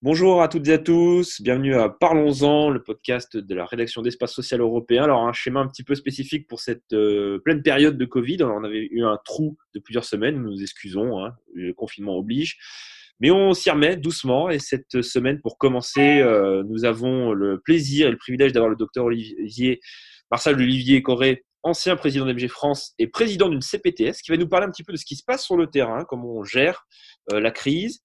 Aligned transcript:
Bonjour 0.00 0.42
à 0.42 0.48
toutes 0.48 0.68
et 0.68 0.74
à 0.74 0.78
tous, 0.78 1.40
bienvenue 1.40 1.74
à 1.74 1.88
Parlons-en, 1.88 2.70
le 2.70 2.80
podcast 2.80 3.36
de 3.36 3.54
la 3.54 3.64
rédaction 3.64 4.00
d'Espace 4.00 4.32
Social 4.32 4.60
Européen. 4.60 5.02
Alors 5.02 5.26
un 5.26 5.32
schéma 5.32 5.58
un 5.58 5.66
petit 5.66 5.82
peu 5.82 5.96
spécifique 5.96 6.46
pour 6.46 6.60
cette 6.60 6.92
euh, 6.92 7.40
pleine 7.40 7.62
période 7.62 7.98
de 7.98 8.04
Covid. 8.04 8.44
on 8.44 8.62
avait 8.62 8.86
eu 8.88 9.02
un 9.02 9.18
trou 9.24 9.56
de 9.74 9.80
plusieurs 9.80 10.04
semaines, 10.04 10.40
nous 10.40 10.50
nous 10.50 10.62
excusons, 10.62 11.24
hein, 11.24 11.34
le 11.52 11.72
confinement 11.72 12.16
oblige. 12.16 12.58
Mais 13.18 13.32
on 13.32 13.54
s'y 13.54 13.70
remet 13.70 13.96
doucement 13.96 14.50
et 14.50 14.60
cette 14.60 15.02
semaine, 15.02 15.40
pour 15.40 15.58
commencer, 15.58 16.20
euh, 16.20 16.62
nous 16.64 16.84
avons 16.84 17.32
le 17.32 17.58
plaisir 17.58 18.06
et 18.06 18.10
le 18.12 18.18
privilège 18.18 18.52
d'avoir 18.52 18.70
le 18.70 18.76
docteur 18.76 19.06
Olivier, 19.06 19.80
Marcel 20.30 20.54
Olivier 20.54 21.02
Corré, 21.02 21.44
ancien 21.64 21.96
président 21.96 22.26
d'MG 22.26 22.48
France 22.48 22.94
et 22.98 23.06
président 23.06 23.48
d'une 23.48 23.62
CPTS, 23.62 24.22
qui 24.22 24.30
va 24.30 24.36
nous 24.36 24.48
parler 24.48 24.66
un 24.66 24.70
petit 24.70 24.84
peu 24.84 24.92
de 24.92 24.98
ce 24.98 25.04
qui 25.04 25.16
se 25.16 25.24
passe 25.24 25.44
sur 25.44 25.56
le 25.56 25.66
terrain, 25.66 26.04
comment 26.04 26.32
on 26.36 26.44
gère 26.44 26.86
euh, 27.32 27.40
la 27.40 27.50
crise, 27.50 28.02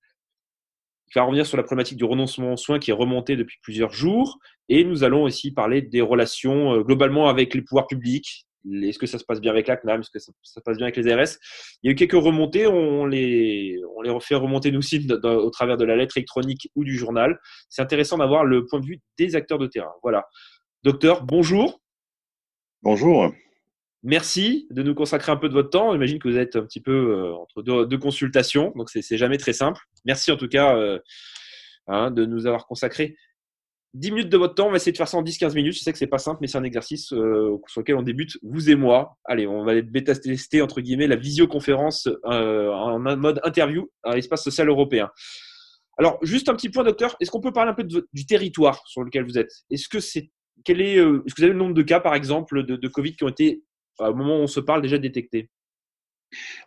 qui 1.11 1.19
va 1.19 1.23
revenir 1.23 1.45
sur 1.45 1.57
la 1.57 1.63
problématique 1.63 1.97
du 1.97 2.05
renoncement 2.05 2.53
aux 2.53 2.57
soins 2.57 2.79
qui 2.79 2.91
est 2.91 2.93
remontée 2.93 3.35
depuis 3.35 3.57
plusieurs 3.61 3.91
jours. 3.91 4.37
Et 4.69 4.83
nous 4.83 5.03
allons 5.03 5.23
aussi 5.23 5.51
parler 5.51 5.81
des 5.81 6.01
relations 6.01 6.73
euh, 6.73 6.83
globalement 6.83 7.27
avec 7.29 7.53
les 7.53 7.61
pouvoirs 7.61 7.87
publics. 7.87 8.45
Est-ce 8.83 8.99
que 8.99 9.07
ça 9.07 9.17
se 9.17 9.23
passe 9.23 9.39
bien 9.39 9.51
avec 9.51 9.67
la 9.67 9.77
CNAM 9.77 10.01
Est-ce 10.01 10.11
que 10.11 10.19
ça, 10.19 10.31
se 10.43 10.59
passe 10.59 10.77
bien 10.77 10.87
avec 10.87 10.97
les 10.97 11.11
ARS 11.11 11.37
Il 11.81 11.87
y 11.87 11.89
a 11.89 11.91
eu 11.93 11.95
quelques 11.95 12.11
remontées, 12.11 12.67
on 12.67 13.05
les, 13.05 13.79
on 13.95 14.01
les 14.01 14.09
refait 14.09 14.35
remonter 14.35 14.69
nous 14.71 14.79
aussi 14.79 15.07
au 15.23 15.49
travers 15.49 15.77
de 15.77 15.85
la 15.85 15.95
lettre 15.95 16.17
électronique 16.17 16.69
ou 16.75 16.83
du 16.83 16.97
journal. 16.97 17.39
C'est 17.69 17.81
intéressant 17.81 18.17
d'avoir 18.17 18.43
le 18.43 18.65
point 18.65 18.81
de 18.81 18.85
vue 18.85 18.99
des 19.17 19.35
acteurs 19.35 19.59
de 19.59 19.67
terrain. 19.67 19.93
Voilà. 20.03 20.27
Docteur, 20.83 21.23
bonjour. 21.23 21.79
Bonjour. 22.81 23.31
Merci 24.03 24.65
de 24.71 24.81
nous 24.81 24.95
consacrer 24.95 25.31
un 25.31 25.35
peu 25.35 25.49
de 25.49 25.53
votre 25.53 25.69
temps. 25.69 25.91
J'imagine 25.91 26.19
que 26.19 26.29
vous 26.29 26.37
êtes 26.37 26.55
un 26.55 26.63
petit 26.63 26.79
peu 26.79 26.91
euh, 26.91 27.33
entre 27.33 27.61
deux, 27.61 27.97
consultations, 27.97 28.71
donc 28.75 28.89
c'est 28.89 29.17
jamais 29.17 29.37
très 29.37 29.51
simple. 29.51 29.81
Merci 30.05 30.31
en 30.31 30.37
tout 30.37 30.47
cas 30.47 30.77
euh, 30.77 30.99
hein, 31.87 32.09
de 32.09 32.25
nous 32.25 32.47
avoir 32.47 32.65
consacré 32.65 33.17
10 33.95 34.11
minutes 34.11 34.29
de 34.29 34.37
votre 34.37 34.55
temps. 34.55 34.67
On 34.67 34.71
va 34.71 34.77
essayer 34.77 34.93
de 34.93 34.97
faire 34.97 35.09
ça 35.09 35.17
en 35.17 35.23
10-15 35.23 35.53
minutes. 35.53 35.73
Je 35.73 35.79
sais 35.79 35.91
que 35.91 35.97
c'est 35.97 36.07
pas 36.07 36.17
simple, 36.17 36.37
mais 36.39 36.47
c'est 36.47 36.57
un 36.57 36.63
exercice 36.63 37.11
euh, 37.11 37.57
sur 37.67 37.81
lequel 37.81 37.95
on 37.95 38.01
débute, 38.01 38.37
vous 38.41 38.69
et 38.69 38.75
moi. 38.75 39.17
Allez, 39.25 39.47
on 39.47 39.65
va 39.65 39.81
bêta-tester 39.81 40.61
entre 40.61 40.79
guillemets 40.79 41.07
la 41.07 41.17
visioconférence 41.17 42.07
en 42.23 42.99
mode 42.99 43.41
interview 43.43 43.91
à 44.03 44.15
l'espace 44.15 44.43
social 44.43 44.69
européen. 44.69 45.09
Alors, 45.97 46.19
juste 46.21 46.47
un 46.47 46.55
petit 46.55 46.69
point, 46.69 46.85
docteur. 46.85 47.17
Est-ce 47.19 47.31
qu'on 47.31 47.41
peut 47.41 47.51
parler 47.51 47.71
un 47.71 47.73
peu 47.73 47.83
du 47.83 48.25
territoire 48.25 48.81
sur 48.87 49.03
lequel 49.03 49.25
vous 49.25 49.37
êtes? 49.37 49.51
Est-ce 49.69 49.89
que 49.89 49.99
c'est 49.99 50.31
quel 50.63 50.79
est, 50.79 50.95
est-ce 50.95 51.33
que 51.33 51.37
vous 51.37 51.43
avez 51.43 51.53
le 51.53 51.59
nombre 51.59 51.73
de 51.73 51.81
cas, 51.81 51.99
par 51.99 52.15
exemple, 52.15 52.63
de, 52.63 52.77
de 52.77 52.87
Covid 52.87 53.15
qui 53.17 53.25
ont 53.25 53.29
été 53.29 53.63
au 53.99 54.13
moment 54.13 54.37
où 54.37 54.43
on 54.43 54.47
se 54.47 54.59
parle 54.59 54.81
déjà 54.81 54.97
détecté 54.97 55.49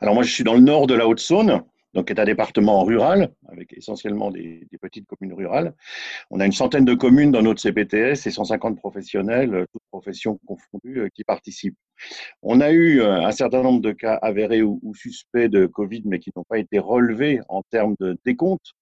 Alors 0.01 0.15
moi, 0.15 0.23
je 0.23 0.33
suis 0.33 0.45
dans 0.45 0.55
le 0.55 0.61
nord 0.61 0.87
de 0.87 0.95
la 0.95 1.07
Haute-Saône, 1.07 1.63
donc 1.95 2.07
qui 2.07 2.13
est 2.13 2.21
un 2.21 2.25
département 2.25 2.85
rural, 2.85 3.33
avec 3.49 3.73
essentiellement 3.75 4.31
des, 4.31 4.67
petites 4.81 5.07
communes 5.07 5.35
rurales. 5.35 5.75
On 6.31 6.41
a 6.41 6.47
une 6.47 6.53
centaine 6.53 6.85
de 6.85 6.95
communes 6.95 7.31
dans 7.31 7.43
notre 7.43 7.61
CPTS 7.61 8.27
et 8.27 8.31
150 8.31 8.79
professionnels, 8.79 9.55
euh, 9.55 9.67
toutes 9.73 9.83
professions 9.91 10.39
confondues, 10.47 11.01
euh, 11.01 11.09
qui 11.15 11.23
participent. 11.25 11.77
On 12.43 12.61
a 12.61 12.71
eu 12.71 13.01
euh, 13.01 13.23
un 13.23 13.33
certain 13.33 13.63
nombre 13.63 13.81
de 13.81 13.93
cas 13.93 14.15
avérés 14.15 14.63
ou, 14.63 14.81
suspects 14.95 15.49
de 15.49 15.67
Covid, 15.67 16.03
mais 16.07 16.19
qui 16.19 16.33
n'ont 16.35 16.45
pas 16.45 16.59
été 16.59 16.79
relevés 16.79 17.41
en 17.49 17.63
termes 17.63 17.95
de 18.01 18.19
décompte 18.25 18.73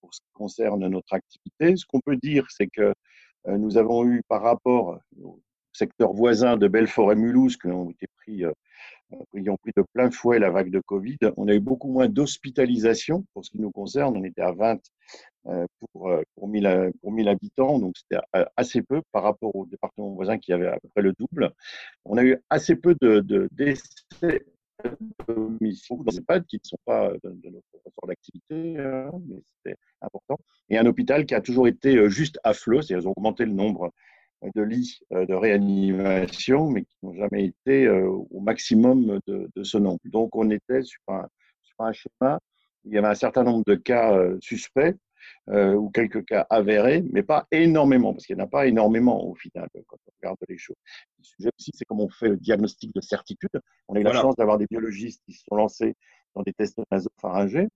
pour 0.00 0.12
ce 0.12 0.20
qui 0.20 0.32
concerne 0.34 0.86
notre 0.88 1.14
activité. 1.14 1.76
Ce 1.76 1.86
qu'on 1.86 2.00
peut 2.00 2.16
dire, 2.16 2.46
c'est 2.50 2.66
que 2.66 2.92
nous 3.46 3.78
avons 3.78 4.06
eu 4.06 4.22
par 4.28 4.42
rapport 4.42 4.98
secteur 5.72 6.12
voisin 6.12 6.56
de 6.56 6.68
Belfort 6.68 7.12
et 7.12 7.16
Mulhouse 7.16 7.56
qui 7.56 7.68
ont 7.68 7.90
été 7.90 8.06
pris, 8.18 8.44
euh, 8.44 8.52
ont 9.12 9.56
pris 9.56 9.72
de 9.76 9.84
plein 9.92 10.10
fouet 10.10 10.38
la 10.38 10.50
vague 10.50 10.70
de 10.70 10.80
Covid. 10.80 11.18
On 11.36 11.48
a 11.48 11.54
eu 11.54 11.60
beaucoup 11.60 11.90
moins 11.90 12.08
d'hospitalisation 12.08 13.24
pour 13.32 13.44
ce 13.44 13.50
qui 13.50 13.60
nous 13.60 13.70
concerne. 13.70 14.16
On 14.16 14.24
était 14.24 14.42
à 14.42 14.52
20 14.52 14.78
euh, 15.46 15.66
pour, 15.78 16.10
euh, 16.10 16.22
pour, 16.34 16.48
1000, 16.48 16.92
pour 17.00 17.12
1000 17.12 17.28
habitants, 17.28 17.78
donc 17.78 17.96
c'était 17.96 18.22
assez 18.56 18.82
peu 18.82 19.00
par 19.12 19.22
rapport 19.22 19.54
au 19.54 19.66
département 19.66 20.10
voisin 20.10 20.38
qui 20.38 20.52
avait 20.52 20.68
à 20.68 20.78
peu 20.80 20.88
près 20.88 21.02
le 21.02 21.12
double. 21.12 21.52
On 22.04 22.16
a 22.16 22.24
eu 22.24 22.36
assez 22.50 22.76
peu 22.76 22.94
de, 23.00 23.20
de 23.20 23.48
décès 23.52 24.44
dans 25.28 25.58
les 25.60 26.18
EHPAD 26.18 26.46
qui 26.46 26.56
ne 26.56 26.60
sont 26.62 26.78
pas 26.86 27.10
de, 27.22 27.50
notre 27.50 27.66
sort 27.72 28.08
d'activité, 28.08 28.78
hein, 28.78 29.10
mais 29.26 29.42
c'était 29.56 29.76
important. 30.00 30.38
Et 30.70 30.78
un 30.78 30.86
hôpital 30.86 31.26
qui 31.26 31.34
a 31.34 31.40
toujours 31.40 31.68
été 31.68 32.08
juste 32.08 32.38
flot, 32.54 32.80
c'est-à-dire 32.80 32.98
qu'ils 32.98 33.08
ont 33.08 33.14
augmenté 33.16 33.44
le 33.44 33.52
nombre 33.52 33.92
de 34.54 34.62
lits 34.62 35.00
euh, 35.12 35.26
de 35.26 35.34
réanimation, 35.34 36.70
mais 36.70 36.82
qui 36.82 36.96
n'ont 37.02 37.14
jamais 37.14 37.46
été 37.46 37.86
euh, 37.86 38.08
au 38.08 38.40
maximum 38.40 39.20
de, 39.26 39.50
ce 39.62 39.78
nombre. 39.78 40.00
Donc, 40.04 40.34
on 40.36 40.50
était 40.50 40.82
sur 40.82 41.02
un, 41.08 41.26
sur 41.62 41.80
un, 41.80 41.92
schéma 41.92 42.40
il 42.84 42.94
y 42.94 42.98
avait 42.98 43.08
un 43.08 43.14
certain 43.14 43.42
nombre 43.42 43.64
de 43.66 43.74
cas 43.74 44.14
euh, 44.14 44.38
suspects 44.40 44.96
ou 45.48 45.90
quelques 45.90 46.24
cas 46.24 46.46
avérés, 46.48 47.04
mais 47.12 47.22
pas 47.22 47.46
énormément, 47.50 48.14
parce 48.14 48.24
qu'il 48.24 48.36
n'y 48.36 48.42
en 48.42 48.46
a 48.46 48.48
pas 48.48 48.66
énormément 48.66 49.22
au 49.26 49.34
final 49.34 49.68
quand 49.86 49.98
on 50.06 50.12
regarde 50.20 50.38
les 50.48 50.56
choses. 50.56 50.76
Le 51.18 51.24
sujet 51.24 51.50
aussi, 51.58 51.72
c'est 51.74 51.84
comment 51.84 52.04
on 52.04 52.08
fait 52.08 52.28
le 52.28 52.36
diagnostic 52.36 52.94
de 52.94 53.00
certitude. 53.02 53.50
On 53.88 53.96
a 53.96 54.00
eu 54.00 54.02
la 54.02 54.12
chance 54.12 54.34
d'avoir 54.36 54.56
des 54.56 54.66
biologistes 54.66 55.22
qui 55.26 55.34
se 55.34 55.44
sont 55.46 55.56
lancés 55.56 55.94
dans 56.34 56.42
des 56.42 56.52
tests 56.54 56.80
nasopharyngés 56.90 57.68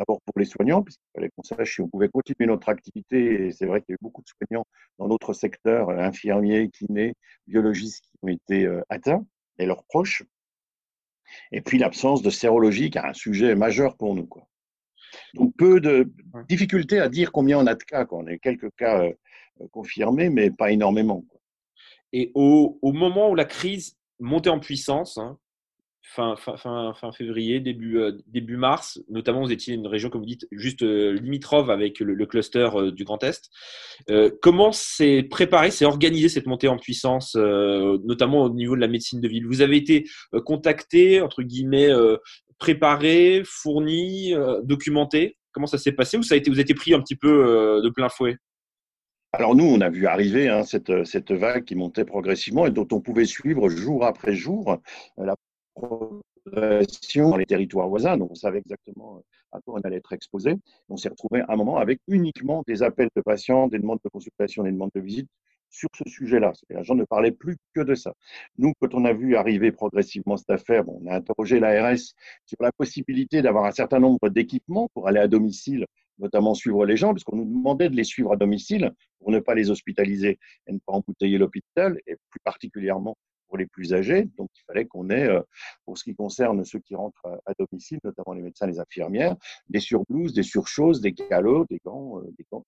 d'abord 0.00 0.20
pour 0.22 0.38
les 0.38 0.46
soignants, 0.46 0.82
puisqu'il 0.82 1.10
fallait 1.14 1.30
qu'on 1.36 1.42
sache 1.42 1.74
si 1.74 1.80
on 1.82 1.88
pouvait 1.88 2.08
continuer 2.08 2.46
notre 2.46 2.70
activité. 2.70 3.46
Et 3.46 3.52
c'est 3.52 3.66
vrai 3.66 3.82
qu'il 3.82 3.92
y 3.92 3.92
a 3.92 3.96
eu 3.96 3.98
beaucoup 4.00 4.22
de 4.22 4.28
soignants 4.28 4.66
dans 4.98 5.08
notre 5.08 5.34
secteur, 5.34 5.90
euh, 5.90 5.98
infirmiers, 5.98 6.70
kinés, 6.70 7.14
biologistes 7.46 8.04
qui 8.04 8.18
ont 8.22 8.28
été 8.28 8.64
euh, 8.64 8.80
atteints 8.88 9.24
et 9.58 9.66
leurs 9.66 9.84
proches. 9.84 10.22
Et 11.52 11.60
puis 11.60 11.78
l'absence 11.78 12.22
de 12.22 12.30
sérologie, 12.30 12.90
qui 12.90 12.98
est 12.98 13.02
un 13.02 13.12
sujet 13.12 13.54
majeur 13.54 13.96
pour 13.96 14.14
nous. 14.14 14.26
Quoi. 14.26 14.48
Donc 15.34 15.54
peu 15.56 15.80
de 15.80 16.10
difficultés 16.48 16.98
à 16.98 17.08
dire 17.08 17.30
combien 17.30 17.58
on 17.58 17.66
a 17.66 17.74
de 17.74 17.84
cas. 17.84 18.06
Quoi. 18.06 18.20
On 18.20 18.26
a 18.26 18.38
quelques 18.38 18.74
cas 18.76 19.04
euh, 19.04 19.12
confirmés, 19.70 20.30
mais 20.30 20.50
pas 20.50 20.72
énormément. 20.72 21.24
Et 22.12 22.32
au, 22.34 22.78
au, 22.80 22.92
moment 22.92 23.30
où 23.30 23.34
la 23.34 23.44
crise 23.44 23.96
montait 24.18 24.50
en 24.50 24.58
puissance, 24.58 25.18
hein, 25.18 25.38
fin, 26.10 26.36
fin, 26.36 26.92
fin, 26.94 27.12
février, 27.12 27.60
début, 27.60 27.98
euh, 27.98 28.12
début 28.26 28.56
mars. 28.56 29.00
Notamment, 29.08 29.42
vous 29.42 29.52
étiez 29.52 29.74
une 29.74 29.86
région, 29.86 30.10
comme 30.10 30.22
vous 30.22 30.26
dites, 30.26 30.46
juste 30.50 30.82
euh, 30.82 31.12
limitrophe 31.12 31.68
avec 31.68 32.00
le, 32.00 32.26
cluster 32.26 32.68
euh, 32.74 32.90
du 32.90 33.04
Grand 33.04 33.22
Est. 33.22 33.50
comment 34.42 34.72
s'est 34.72 35.26
préparé, 35.28 35.70
s'est 35.70 35.84
organisé 35.84 36.28
cette 36.28 36.46
montée 36.46 36.68
en 36.68 36.76
puissance, 36.76 37.34
notamment 37.36 38.44
au 38.44 38.50
niveau 38.50 38.74
de 38.74 38.80
la 38.80 38.88
médecine 38.88 39.20
de 39.20 39.28
ville? 39.28 39.46
Vous 39.46 39.62
avez 39.62 39.76
été 39.76 40.04
contacté, 40.44 41.20
entre 41.20 41.42
guillemets, 41.42 41.88
préparé, 42.58 43.42
fourni, 43.44 44.34
documenté? 44.64 45.36
Comment 45.52 45.66
ça 45.66 45.78
s'est 45.78 45.92
passé? 45.92 46.16
Ou 46.16 46.22
ça 46.22 46.34
a 46.34 46.38
été, 46.38 46.50
vous 46.50 46.56
avez 46.56 46.62
été 46.62 46.74
pris 46.74 46.94
un 46.94 47.00
petit 47.00 47.16
peu 47.16 47.80
de 47.82 47.88
plein 47.90 48.08
fouet? 48.08 48.36
Alors 49.32 49.54
nous, 49.54 49.64
on 49.64 49.80
a 49.80 49.90
vu 49.90 50.06
arriver 50.06 50.48
hein, 50.48 50.64
cette, 50.64 51.04
cette, 51.04 51.30
vague 51.30 51.64
qui 51.64 51.76
montait 51.76 52.04
progressivement 52.04 52.66
et 52.66 52.72
dont 52.72 52.88
on 52.90 53.00
pouvait 53.00 53.26
suivre 53.26 53.68
jour 53.68 54.04
après 54.04 54.34
jour 54.34 54.78
la 55.16 55.36
dans 55.76 57.36
les 57.36 57.46
territoires 57.46 57.88
voisins, 57.88 58.16
donc 58.16 58.30
on 58.32 58.34
savait 58.34 58.58
exactement 58.58 59.16
euh, 59.16 59.20
à 59.52 59.60
quoi 59.60 59.78
on 59.78 59.80
allait 59.80 59.96
être 59.96 60.12
exposé. 60.12 60.54
On 60.88 60.96
s'est 60.96 61.08
retrouvé 61.08 61.40
à 61.40 61.52
un 61.52 61.56
moment 61.56 61.78
avec 61.78 62.00
uniquement 62.08 62.62
des 62.66 62.82
appels 62.82 63.10
de 63.14 63.22
patients, 63.22 63.68
des 63.68 63.78
demandes 63.78 64.00
de 64.04 64.08
consultation, 64.08 64.62
des 64.62 64.72
demandes 64.72 64.90
de 64.94 65.00
visite 65.00 65.28
sur 65.70 65.88
ce 65.94 66.08
sujet-là. 66.10 66.52
Les 66.68 66.82
gens 66.82 66.96
ne 66.96 67.04
parlaient 67.04 67.30
plus 67.32 67.56
que 67.74 67.80
de 67.80 67.94
ça. 67.94 68.12
Nous, 68.58 68.72
quand 68.80 68.94
on 68.94 69.04
a 69.04 69.12
vu 69.12 69.36
arriver 69.36 69.70
progressivement 69.70 70.36
cette 70.36 70.50
affaire, 70.50 70.88
on 70.88 71.06
a 71.06 71.14
interrogé 71.14 71.60
l'ARS 71.60 71.98
sur 72.44 72.56
la 72.60 72.72
possibilité 72.72 73.40
d'avoir 73.40 73.64
un 73.64 73.70
certain 73.70 74.00
nombre 74.00 74.28
d'équipements 74.28 74.88
pour 74.94 75.06
aller 75.06 75.20
à 75.20 75.28
domicile, 75.28 75.86
notamment 76.18 76.54
suivre 76.54 76.84
les 76.84 76.96
gens, 76.96 77.14
puisqu'on 77.14 77.36
nous 77.36 77.44
demandait 77.44 77.88
de 77.88 77.96
les 77.96 78.04
suivre 78.04 78.32
à 78.32 78.36
domicile 78.36 78.92
pour 79.20 79.30
ne 79.30 79.38
pas 79.38 79.54
les 79.54 79.70
hospitaliser 79.70 80.38
et 80.66 80.72
ne 80.72 80.78
pas 80.78 80.92
embouteiller 80.92 81.38
l'hôpital, 81.38 81.98
et 82.06 82.16
plus 82.30 82.40
particulièrement 82.42 83.16
pour 83.50 83.58
les 83.58 83.66
plus 83.66 83.92
âgés. 83.92 84.28
Donc, 84.38 84.48
il 84.54 84.62
fallait 84.66 84.86
qu'on 84.86 85.10
ait, 85.10 85.28
euh, 85.28 85.42
pour 85.84 85.98
ce 85.98 86.04
qui 86.04 86.14
concerne 86.14 86.64
ceux 86.64 86.78
qui 86.78 86.94
rentrent 86.94 87.26
à 87.44 87.52
domicile, 87.58 87.98
notamment 88.04 88.32
les 88.32 88.42
médecins, 88.42 88.66
les 88.66 88.78
infirmières, 88.78 89.36
des 89.68 89.80
surblouses, 89.80 90.32
des 90.32 90.44
surchoses, 90.44 91.00
des 91.00 91.12
calots, 91.12 91.66
des 91.68 91.80
gants, 91.84 92.20
euh, 92.20 92.32
des 92.38 92.46
gants, 92.50 92.64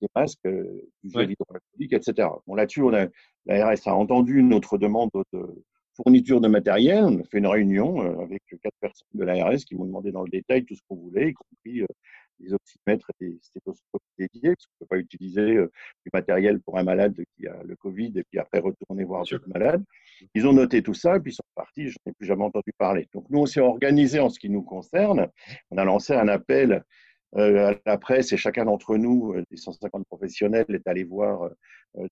des 0.00 0.08
masques, 0.14 0.38
euh, 0.46 0.88
du 1.02 1.10
gel 1.10 1.30
hydroalcoolique, 1.32 1.94
etc. 1.94 2.28
Bon, 2.46 2.54
là-dessus, 2.54 2.82
on 2.82 2.92
a, 2.92 3.06
l'ARS 3.46 3.78
a 3.86 3.94
entendu 3.94 4.42
notre 4.42 4.76
demande 4.76 5.10
de 5.32 5.64
fourniture 5.96 6.40
de 6.40 6.48
matériel. 6.48 7.04
On 7.04 7.20
a 7.20 7.24
fait 7.24 7.38
une 7.38 7.46
réunion 7.46 8.00
avec 8.20 8.42
quatre 8.62 8.76
personnes 8.80 9.08
de 9.14 9.24
l'ARS 9.24 9.56
qui 9.56 9.74
m'ont 9.74 9.86
demandé 9.86 10.12
dans 10.12 10.22
le 10.22 10.30
détail 10.30 10.64
tout 10.64 10.74
ce 10.74 10.82
qu'on 10.86 10.96
voulait, 10.96 11.30
y 11.30 11.34
compris 11.34 11.82
des 12.38 12.54
oxymètres 12.54 13.10
et 13.20 13.26
des 13.26 13.38
stéthoscopes 13.42 14.02
dédiés, 14.16 14.54
parce 14.54 14.66
qu'on 14.66 14.72
ne 14.80 14.86
peut 14.86 14.86
pas 14.86 14.98
utiliser 14.98 15.54
du 15.56 16.10
matériel 16.12 16.60
pour 16.60 16.78
un 16.78 16.84
malade 16.84 17.16
qui 17.36 17.46
a 17.48 17.62
le 17.64 17.74
Covid 17.76 18.12
et 18.14 18.22
puis 18.22 18.38
après 18.38 18.60
retourner 18.60 19.04
voir 19.04 19.24
d'autres 19.24 19.48
malades. 19.48 19.84
Ils 20.34 20.46
ont 20.46 20.52
noté 20.52 20.82
tout 20.82 20.94
ça 20.94 21.18
puis 21.20 21.32
ils 21.32 21.34
sont 21.34 21.42
partis, 21.54 21.88
je 21.88 21.96
n'ai 22.06 22.12
plus 22.12 22.26
jamais 22.26 22.44
entendu 22.44 22.72
parler. 22.76 23.08
Donc 23.14 23.26
nous, 23.30 23.40
on 23.40 23.46
s'est 23.46 23.60
organisé 23.60 24.20
en 24.20 24.28
ce 24.28 24.38
qui 24.38 24.50
nous 24.50 24.62
concerne. 24.62 25.28
On 25.70 25.78
a 25.78 25.84
lancé 25.84 26.14
un 26.14 26.28
appel 26.28 26.84
Euh, 27.36 27.76
la 27.86 27.96
presse 27.96 28.32
et 28.32 28.36
chacun 28.36 28.64
d'entre 28.64 28.96
nous, 28.96 29.34
des 29.50 29.56
150 29.56 30.04
professionnels, 30.06 30.66
est 30.68 30.88
allé 30.88 31.04
voir 31.04 31.48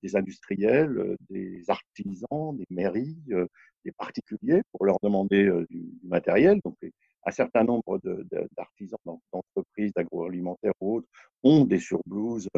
des 0.03 0.17
industriels, 0.17 1.17
des 1.29 1.65
artisans, 1.69 2.57
des 2.57 2.67
mairies, 2.71 3.19
des 3.85 3.93
particuliers 3.93 4.63
pour 4.73 4.87
leur 4.87 4.99
demander 5.03 5.51
du, 5.71 5.87
matériel. 6.05 6.61
Un 7.25 7.31
certain 7.31 7.65
nombre 7.65 8.01
d'artisans, 8.57 8.99
d'entreprises, 9.33 9.93
d'agroalimentaires 9.95 10.73
ou 10.81 10.97
autres 10.97 11.09
ont 11.43 11.65
des 11.65 11.79
surblouses, 11.79 12.49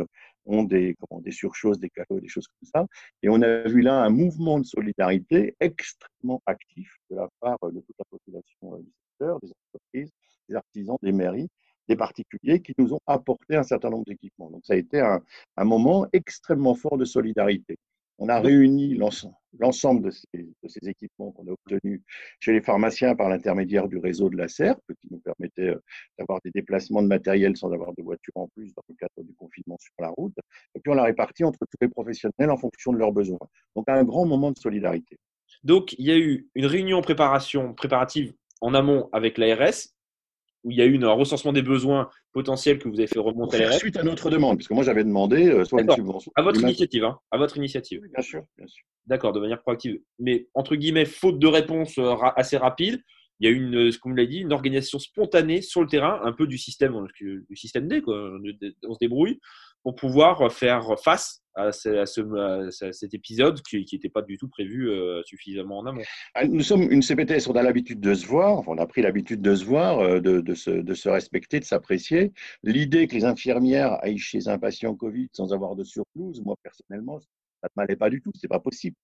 ont 0.46 0.62
des, 0.62 0.96
comment, 0.98 1.20
des 1.20 1.32
surchoses, 1.32 1.78
des 1.78 1.90
cadeaux, 1.90 2.20
des 2.20 2.28
choses 2.28 2.46
comme 2.46 2.68
ça. 2.72 2.86
Et 3.22 3.28
on 3.28 3.40
a 3.42 3.62
vu 3.68 3.80
là 3.82 4.02
un 4.02 4.10
mouvement 4.10 4.58
de 4.58 4.64
solidarité 4.64 5.56
extrêmement 5.60 6.40
actif 6.46 6.96
de 7.10 7.16
la 7.16 7.28
part 7.40 7.58
de 7.62 7.80
toute 7.80 7.96
la 7.98 8.04
population 8.10 8.78
du 8.78 8.92
secteur, 9.08 9.40
des 9.40 9.50
entreprises, 9.50 10.12
des 10.48 10.54
artisans, 10.54 10.96
des 11.02 11.12
mairies, 11.12 11.48
des 11.88 11.96
particuliers 11.96 12.62
qui 12.62 12.72
nous 12.78 12.92
ont 12.94 13.00
apporté 13.06 13.56
un 13.56 13.64
certain 13.64 13.90
nombre 13.90 14.04
d'équipements. 14.06 14.50
Donc 14.50 14.64
ça 14.64 14.74
a 14.74 14.76
été 14.76 15.00
un, 15.00 15.20
un 15.56 15.64
moment 15.64 16.06
extrêmement 16.12 16.74
fort 16.74 16.96
de 16.96 17.04
solidarité. 17.04 17.76
On 18.18 18.28
a 18.28 18.38
réuni 18.38 18.94
l'ensemble 18.94 19.34
de 19.52 20.10
ces, 20.10 20.88
équipements 20.88 21.32
qu'on 21.32 21.46
a 21.48 21.52
obtenus 21.52 22.02
chez 22.38 22.52
les 22.52 22.60
pharmaciens 22.60 23.14
par 23.14 23.28
l'intermédiaire 23.28 23.88
du 23.88 23.98
réseau 23.98 24.28
de 24.30 24.36
la 24.36 24.48
SERP, 24.48 24.80
qui 25.00 25.08
nous 25.10 25.18
permettait 25.18 25.70
euh, 25.70 25.82
d'avoir 26.18 26.40
des 26.44 26.50
déplacements 26.50 27.02
de 27.02 27.08
matériel 27.08 27.56
sans 27.56 27.72
avoir 27.72 27.92
de 27.94 28.02
voiture 28.02 28.32
en 28.36 28.48
plus 28.48 28.72
dans 28.74 28.82
le 28.88 28.94
cadre 28.94 29.26
du 29.26 29.34
confinement 29.34 29.76
sur 29.80 29.92
la 29.98 30.08
route. 30.08 30.34
Et 30.74 30.80
puis 30.80 30.92
on 30.92 30.94
l'a 30.94 31.04
réparti 31.04 31.44
entre 31.44 31.58
tous 31.60 31.78
les 31.80 31.88
professionnels 31.88 32.50
en 32.50 32.56
fonction 32.56 32.92
de 32.92 32.98
leurs 32.98 33.12
besoins. 33.12 33.38
Donc 33.74 33.88
un 33.88 34.04
grand 34.04 34.26
moment 34.26 34.50
de 34.50 34.58
solidarité. 34.58 35.18
Donc 35.64 35.94
il 35.98 36.06
y 36.06 36.12
a 36.12 36.18
eu 36.18 36.48
une 36.54 36.66
réunion 36.66 37.00
préparation 37.02 37.74
préparative 37.74 38.32
en 38.60 38.74
amont 38.74 39.08
avec 39.12 39.38
l'ARS 39.38 39.88
où 40.64 40.70
il 40.70 40.76
y 40.76 40.82
a 40.82 40.84
eu 40.84 41.02
un 41.02 41.12
recensement 41.12 41.52
des 41.52 41.62
besoins 41.62 42.10
potentiels 42.32 42.78
que 42.78 42.88
vous 42.88 42.98
avez 42.98 43.06
fait 43.06 43.18
remonter 43.18 43.64
à 43.64 43.72
Suite 43.72 43.96
à 43.96 44.02
notre 44.02 44.30
demande, 44.30 44.56
puisque 44.56 44.72
moi 44.72 44.84
j'avais 44.84 45.04
demandé 45.04 45.48
euh, 45.48 45.64
soit 45.64 45.82
une 45.82 45.90
subvention. 45.90 46.32
À 46.36 46.42
votre 46.42 46.60
initiative, 46.60 47.04
hein, 47.04 47.18
à 47.30 47.38
votre 47.38 47.56
initiative. 47.56 48.00
bien 48.12 48.22
sûr, 48.22 48.44
bien 48.58 48.66
sûr. 48.66 48.84
D'accord, 49.06 49.32
de 49.32 49.40
manière 49.40 49.60
proactive. 49.60 50.00
Mais 50.18 50.48
entre 50.54 50.76
guillemets, 50.76 51.06
faute 51.06 51.38
de 51.38 51.46
réponse 51.46 51.98
euh, 51.98 52.14
assez 52.36 52.56
rapide, 52.56 53.00
il 53.40 53.48
y 53.48 53.52
a 53.52 53.56
une, 53.56 53.90
comme 53.98 54.12
vous 54.12 54.16
l'avez 54.16 54.28
dit, 54.28 54.40
une 54.40 54.52
organisation 54.52 54.98
spontanée 54.98 55.62
sur 55.62 55.80
le 55.80 55.86
terrain, 55.86 56.20
un 56.22 56.32
peu 56.32 56.46
du 56.46 56.58
système, 56.58 56.94
euh, 56.94 57.44
du 57.48 57.56
système 57.56 57.88
D, 57.88 58.02
quoi. 58.02 58.30
On 58.86 58.92
se 58.92 58.98
débrouille 59.00 59.40
pour 59.82 59.94
pouvoir 59.94 60.52
faire 60.52 60.84
face 61.02 61.39
à, 61.54 61.72
cet 61.72 63.14
épisode 63.14 63.60
qui 63.62 63.84
n'était 63.92 64.08
pas 64.08 64.22
du 64.22 64.36
tout 64.36 64.48
prévu 64.48 64.90
euh, 64.90 65.22
suffisamment 65.24 65.78
en 65.78 65.86
amont. 65.86 66.02
Ah, 66.34 66.46
nous 66.46 66.62
sommes 66.62 66.90
une 66.90 67.02
CPTS, 67.02 67.48
on 67.48 67.52
a 67.52 67.62
l'habitude 67.62 68.00
de 68.00 68.14
se 68.14 68.26
voir, 68.26 68.66
on 68.68 68.78
a 68.78 68.86
pris 68.86 69.02
l'habitude 69.02 69.42
de 69.42 69.54
se 69.54 69.64
voir, 69.64 70.00
euh, 70.00 70.20
de, 70.20 70.54
se, 70.54 71.08
respecter, 71.08 71.60
de 71.60 71.64
s'apprécier. 71.64 72.32
L'idée 72.62 73.06
que 73.06 73.14
les 73.14 73.24
infirmières 73.24 73.98
aillent 74.02 74.18
chez 74.18 74.48
un 74.48 74.58
patient 74.58 74.94
Covid 74.94 75.28
sans 75.32 75.52
avoir 75.52 75.76
de 75.76 75.84
surplouse, 75.84 76.40
moi 76.44 76.56
personnellement, 76.62 77.20
ça 77.20 77.68
ne 77.76 77.82
m'allait 77.82 77.96
pas 77.96 78.10
du 78.10 78.20
tout, 78.20 78.32
c'est 78.34 78.48
pas 78.48 78.60
possible. 78.60 78.96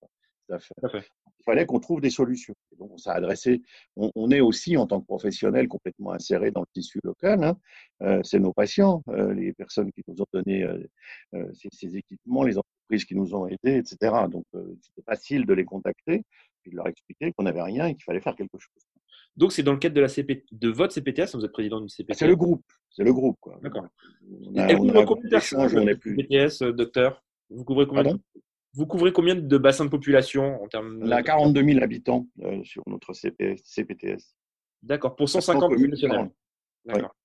Il 0.51 1.45
fallait 1.45 1.67
qu'on 1.67 1.81
trouve 1.81 2.01
des 2.01 2.11
solutions. 2.11 2.55
donc, 2.79 2.91
on 2.93 2.99
s'est 2.99 3.11
adressé. 3.11 3.63
On, 3.97 4.31
est 4.31 4.41
aussi, 4.41 4.77
en 4.77 4.87
tant 4.87 5.01
que 5.01 5.07
professionnel, 5.07 5.69
complètement 5.69 6.13
inséré 6.13 6.51
dans 6.51 6.61
le 6.61 6.67
tissu 6.73 6.99
local. 7.05 7.45
Hein. 7.45 7.57
Euh, 8.03 8.21
c'est 8.23 8.39
nos 8.39 8.53
patients, 8.53 9.03
euh, 9.09 9.33
les 9.33 9.53
personnes 9.53 9.93
qui 9.93 10.03
nous 10.09 10.21
ont 10.21 10.27
donné 10.33 10.65
euh, 10.65 11.53
ces, 11.73 11.97
équipements, 11.97 12.43
les 12.43 12.59
entreprises 12.59 13.05
qui 13.05 13.15
nous 13.15 13.35
ont 13.35 13.47
aidés, 13.47 13.77
etc. 13.77 13.97
Donc, 14.31 14.45
c'était 14.53 15.03
facile 15.05 15.47
de 15.47 15.55
les 15.55 15.65
contacter 15.65 16.25
et 16.65 16.71
de 16.71 16.77
leur 16.77 16.89
expliquer 16.89 17.33
qu'on 17.33 17.45
n'avait 17.45 17.63
rien 17.63 17.87
et 17.87 17.95
qu'il 17.95 18.05
fallait 18.05 18.21
faire 18.21 18.37
quelque 18.37 18.59
chose. 18.59 18.83
Donc, 19.37 19.53
c'est 19.53 19.63
dans 19.63 19.73
le 19.73 19.79
cadre 19.79 19.95
de, 19.95 20.01
la 20.01 20.09
CP... 20.09 20.45
de 20.51 20.69
votre 20.71 20.95
CPTS, 20.95 21.35
vous 21.35 21.45
êtes 21.45 21.53
président 21.53 21.79
d'une 21.79 21.89
CPTS 21.89 22.19
C'est 22.19 22.27
le 22.27 22.37
groupe. 22.37 22.65
C'est 22.91 23.05
le 23.05 23.13
groupe. 23.13 23.39
D'accord. 23.63 23.87
Et 24.57 24.75
vous 24.75 24.87
combien 25.05 25.25
de 25.25 25.29
personnes, 25.29 25.69
CPTS, 25.69 26.63
docteur? 26.75 27.23
Vous 27.51 27.65
couvrez 27.65 27.87
combien 27.87 28.19
vous 28.77 28.87
couvrez 28.87 29.11
combien 29.11 29.35
de 29.35 29.59
bassins 29.59 29.87
de 29.87 29.91
population 29.91 30.63
en 30.63 30.69
termes 30.69 31.01
On 31.03 31.11
a 31.11 31.23
42 31.23 31.65
000 31.65 31.83
habitants 31.83 32.27
euh, 32.43 32.63
sur 32.63 32.83
notre 32.87 33.15
CPTS. 33.15 34.37
D'accord, 34.83 35.17
pour 35.17 35.29
150 35.29 35.73
communes 35.73 35.95
D'accord. 36.85 37.17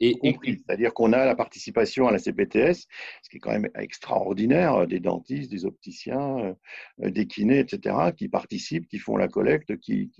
Et, 0.00 0.14
c'est-à-dire 0.22 0.92
qu'on 0.92 1.12
a 1.12 1.24
la 1.24 1.34
participation 1.34 2.06
à 2.06 2.12
la 2.12 2.18
CPTS, 2.18 2.86
ce 3.22 3.30
qui 3.30 3.36
est 3.36 3.40
quand 3.40 3.52
même 3.52 3.68
extraordinaire, 3.78 4.74
euh, 4.74 4.86
des 4.86 5.00
dentistes, 5.00 5.50
des 5.50 5.66
opticiens, 5.66 6.56
euh, 7.02 7.10
des 7.10 7.26
kinés, 7.26 7.58
etc., 7.58 8.12
qui 8.16 8.28
participent, 8.28 8.88
qui 8.88 8.98
font 8.98 9.16
la 9.16 9.28
collecte, 9.28 9.78
qui, 9.78 10.10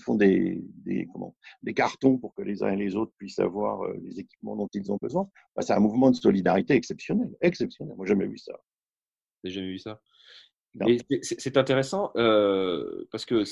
font 0.00 0.14
des, 0.14 0.62
comment, 1.12 1.36
des 1.62 1.74
cartons 1.74 2.18
pour 2.18 2.34
que 2.34 2.42
les 2.42 2.62
uns 2.62 2.72
et 2.72 2.76
les 2.76 2.94
autres 2.94 3.12
puissent 3.18 3.40
avoir 3.40 3.82
les 3.94 4.20
équipements 4.20 4.56
dont 4.56 4.68
ils 4.74 4.90
ont 4.90 4.98
besoin. 5.00 5.28
c'est 5.60 5.72
un 5.72 5.80
mouvement 5.80 6.10
de 6.10 6.16
solidarité 6.16 6.74
exceptionnel, 6.74 7.30
exceptionnel. 7.40 7.94
Moi, 7.96 8.06
j'ai 8.06 8.14
jamais 8.14 8.26
vu 8.26 8.38
ça. 8.38 8.54
J'ai 9.44 9.50
jamais 9.50 9.68
vu 9.68 9.78
ça? 9.78 10.00
C'est 11.22 11.56
intéressant 11.58 12.12
euh, 12.16 13.06
parce 13.10 13.26
que 13.26 13.44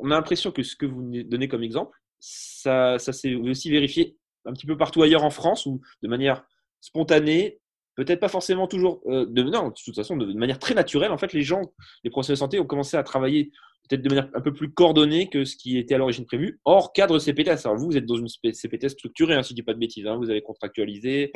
on 0.00 0.10
a 0.10 0.14
l'impression 0.14 0.50
que 0.50 0.62
ce 0.62 0.74
que 0.74 0.86
vous 0.86 1.02
donnez 1.24 1.48
comme 1.48 1.62
exemple, 1.62 1.96
ça, 2.18 2.98
ça 2.98 3.12
s'est 3.12 3.34
aussi 3.34 3.70
vérifié 3.70 4.16
un 4.44 4.52
petit 4.52 4.66
peu 4.66 4.76
partout 4.76 5.02
ailleurs 5.02 5.24
en 5.24 5.30
France 5.30 5.66
où 5.66 5.80
de 6.02 6.08
manière 6.08 6.44
spontanée, 6.80 7.60
peut-être 7.94 8.20
pas 8.20 8.28
forcément 8.28 8.66
toujours 8.66 9.02
euh, 9.06 9.26
de, 9.26 9.42
non, 9.42 9.68
de 9.68 9.74
toute 9.84 9.94
façon 9.94 10.16
de, 10.16 10.32
manière 10.32 10.58
très 10.58 10.74
naturelle, 10.74 11.12
en 11.12 11.18
fait, 11.18 11.32
les 11.32 11.42
gens, 11.42 11.60
les 12.04 12.10
professionnels 12.10 12.36
de 12.36 12.38
santé 12.38 12.60
ont 12.60 12.66
commencé 12.66 12.96
à 12.96 13.02
travailler 13.02 13.50
peut-être 13.88 14.02
de 14.02 14.08
manière 14.08 14.30
un 14.34 14.40
peu 14.40 14.52
plus 14.52 14.72
coordonnée 14.72 15.28
que 15.28 15.44
ce 15.44 15.56
qui 15.56 15.76
était 15.76 15.94
à 15.94 15.98
l'origine 15.98 16.24
prévu, 16.24 16.60
hors 16.64 16.92
cadre 16.92 17.18
CPTS. 17.18 17.66
Alors 17.66 17.76
vous, 17.76 17.86
vous 17.86 17.96
êtes 17.96 18.06
dans 18.06 18.16
une 18.16 18.28
CPTS 18.28 18.90
structurée, 18.90 19.34
hein, 19.34 19.42
si 19.42 19.50
je 19.50 19.54
dis 19.56 19.62
pas 19.62 19.74
de 19.74 19.78
bêtises, 19.78 20.06
hein, 20.06 20.16
vous 20.16 20.30
avez 20.30 20.42
contractualisé, 20.42 21.32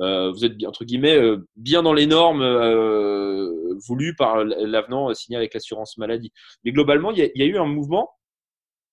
euh, 0.00 0.30
vous 0.30 0.44
êtes 0.44 0.62
entre 0.66 0.84
guillemets 0.84 1.16
euh, 1.16 1.46
bien 1.56 1.82
dans 1.82 1.94
les 1.94 2.06
normes 2.06 2.42
euh, 2.42 3.74
voulues 3.86 4.14
par 4.14 4.44
l'avenant 4.44 5.12
signé 5.14 5.36
avec 5.36 5.54
l'assurance 5.54 5.96
maladie. 5.98 6.32
Mais 6.64 6.72
globalement, 6.72 7.10
il 7.12 7.30
y, 7.34 7.42
a 7.42 7.46
eu 7.46 7.58
un 7.58 7.66
mouvement. 7.66 8.10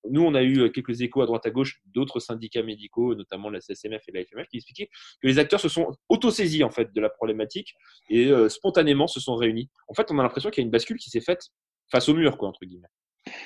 Nous, 0.09 0.21
on 0.21 0.33
a 0.35 0.43
eu 0.43 0.69
quelques 0.71 1.01
échos 1.01 1.21
à 1.21 1.25
droite 1.25 1.45
à 1.45 1.49
gauche 1.49 1.81
d'autres 1.85 2.19
syndicats 2.19 2.63
médicaux, 2.63 3.15
notamment 3.15 3.49
la 3.49 3.61
CSMF 3.61 4.01
et 4.09 4.11
la 4.11 4.25
FMF, 4.25 4.47
qui 4.49 4.57
expliquaient 4.57 4.89
que 5.21 5.27
les 5.27 5.39
acteurs 5.39 5.61
se 5.61 5.69
sont 5.69 5.93
autosaisis 6.09 6.63
en 6.63 6.71
fait 6.71 6.93
de 6.93 6.99
la 6.99 7.09
problématique 7.09 7.73
et 8.09 8.29
spontanément 8.49 9.07
se 9.07 9.21
sont 9.21 9.35
réunis. 9.35 9.69
En 9.87 9.93
fait, 9.93 10.11
on 10.11 10.19
a 10.19 10.23
l'impression 10.23 10.49
qu'il 10.49 10.61
y 10.61 10.65
a 10.65 10.67
une 10.67 10.71
bascule 10.71 10.97
qui 10.97 11.09
s'est 11.09 11.21
faite 11.21 11.47
face 11.89 12.09
au 12.09 12.13
mur, 12.15 12.37
quoi, 12.37 12.49
entre 12.49 12.65
guillemets. 12.65 12.89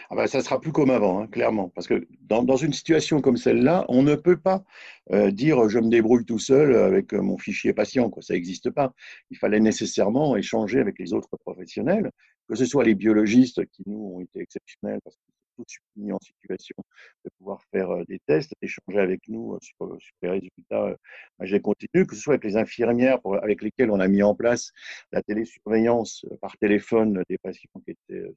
Ah 0.09 0.15
bah, 0.15 0.27
ça 0.27 0.41
sera 0.41 0.59
plus 0.59 0.71
comme 0.71 0.89
avant, 0.89 1.19
hein, 1.21 1.27
clairement. 1.27 1.69
Parce 1.69 1.88
que 1.88 2.07
dans, 2.21 2.56
une 2.56 2.74
situation 2.74 3.21
comme 3.21 3.38
celle-là, 3.38 3.85
on 3.89 4.03
ne 4.03 4.15
peut 4.15 4.38
pas 4.38 4.63
euh, 5.12 5.31
dire 5.31 5.69
je 5.69 5.79
me 5.79 5.89
débrouille 5.89 6.25
tout 6.25 6.39
seul 6.39 6.75
avec 6.75 7.13
euh, 7.13 7.21
mon 7.21 7.38
fichier 7.38 7.74
patient. 7.74 8.12
Ça 8.21 8.33
n'existe 8.33 8.71
pas. 8.71 8.94
Il 9.29 9.38
fallait 9.38 9.59
nécessairement 9.59 10.35
échanger 10.35 10.79
avec 10.79 10.97
les 11.00 11.13
autres 11.13 11.38
professionnels, 11.38 12.12
que 12.47 12.56
ce 12.56 12.65
soit 12.65 12.83
les 12.83 12.95
biologistes 12.95 13.65
qui 13.68 13.83
nous 13.85 14.15
ont 14.15 14.21
été 14.21 14.39
exceptionnels 14.39 15.00
parce 15.03 15.15
qu'ils 15.18 15.33
sont 15.57 15.63
tous 15.63 16.01
mis 16.01 16.12
en 16.12 16.19
situation 16.19 16.75
de 17.25 17.29
pouvoir 17.38 17.62
faire 17.71 17.91
euh, 17.91 18.03
des 18.07 18.19
tests, 18.25 18.53
échanger 18.62 19.00
avec 19.00 19.27
nous 19.27 19.57
sur, 19.62 19.98
les 20.24 20.29
résultats 20.29 20.96
j'ai 21.41 21.60
continué, 21.62 22.05
que 22.07 22.15
ce 22.15 22.22
soit 22.22 22.34
avec 22.34 22.46
les 22.46 22.57
infirmières 22.57 23.19
avec 23.43 23.62
lesquelles 23.62 23.91
on 23.91 24.00
a 24.00 24.07
mis 24.07 24.24
en 24.24 24.34
place 24.34 24.72
la 25.12 25.22
télésurveillance 25.22 26.25
par 26.41 26.57
téléphone 26.57 27.24
des 27.29 27.38
patients 27.38 27.69
qui 27.86 27.91
étaient 27.91 28.27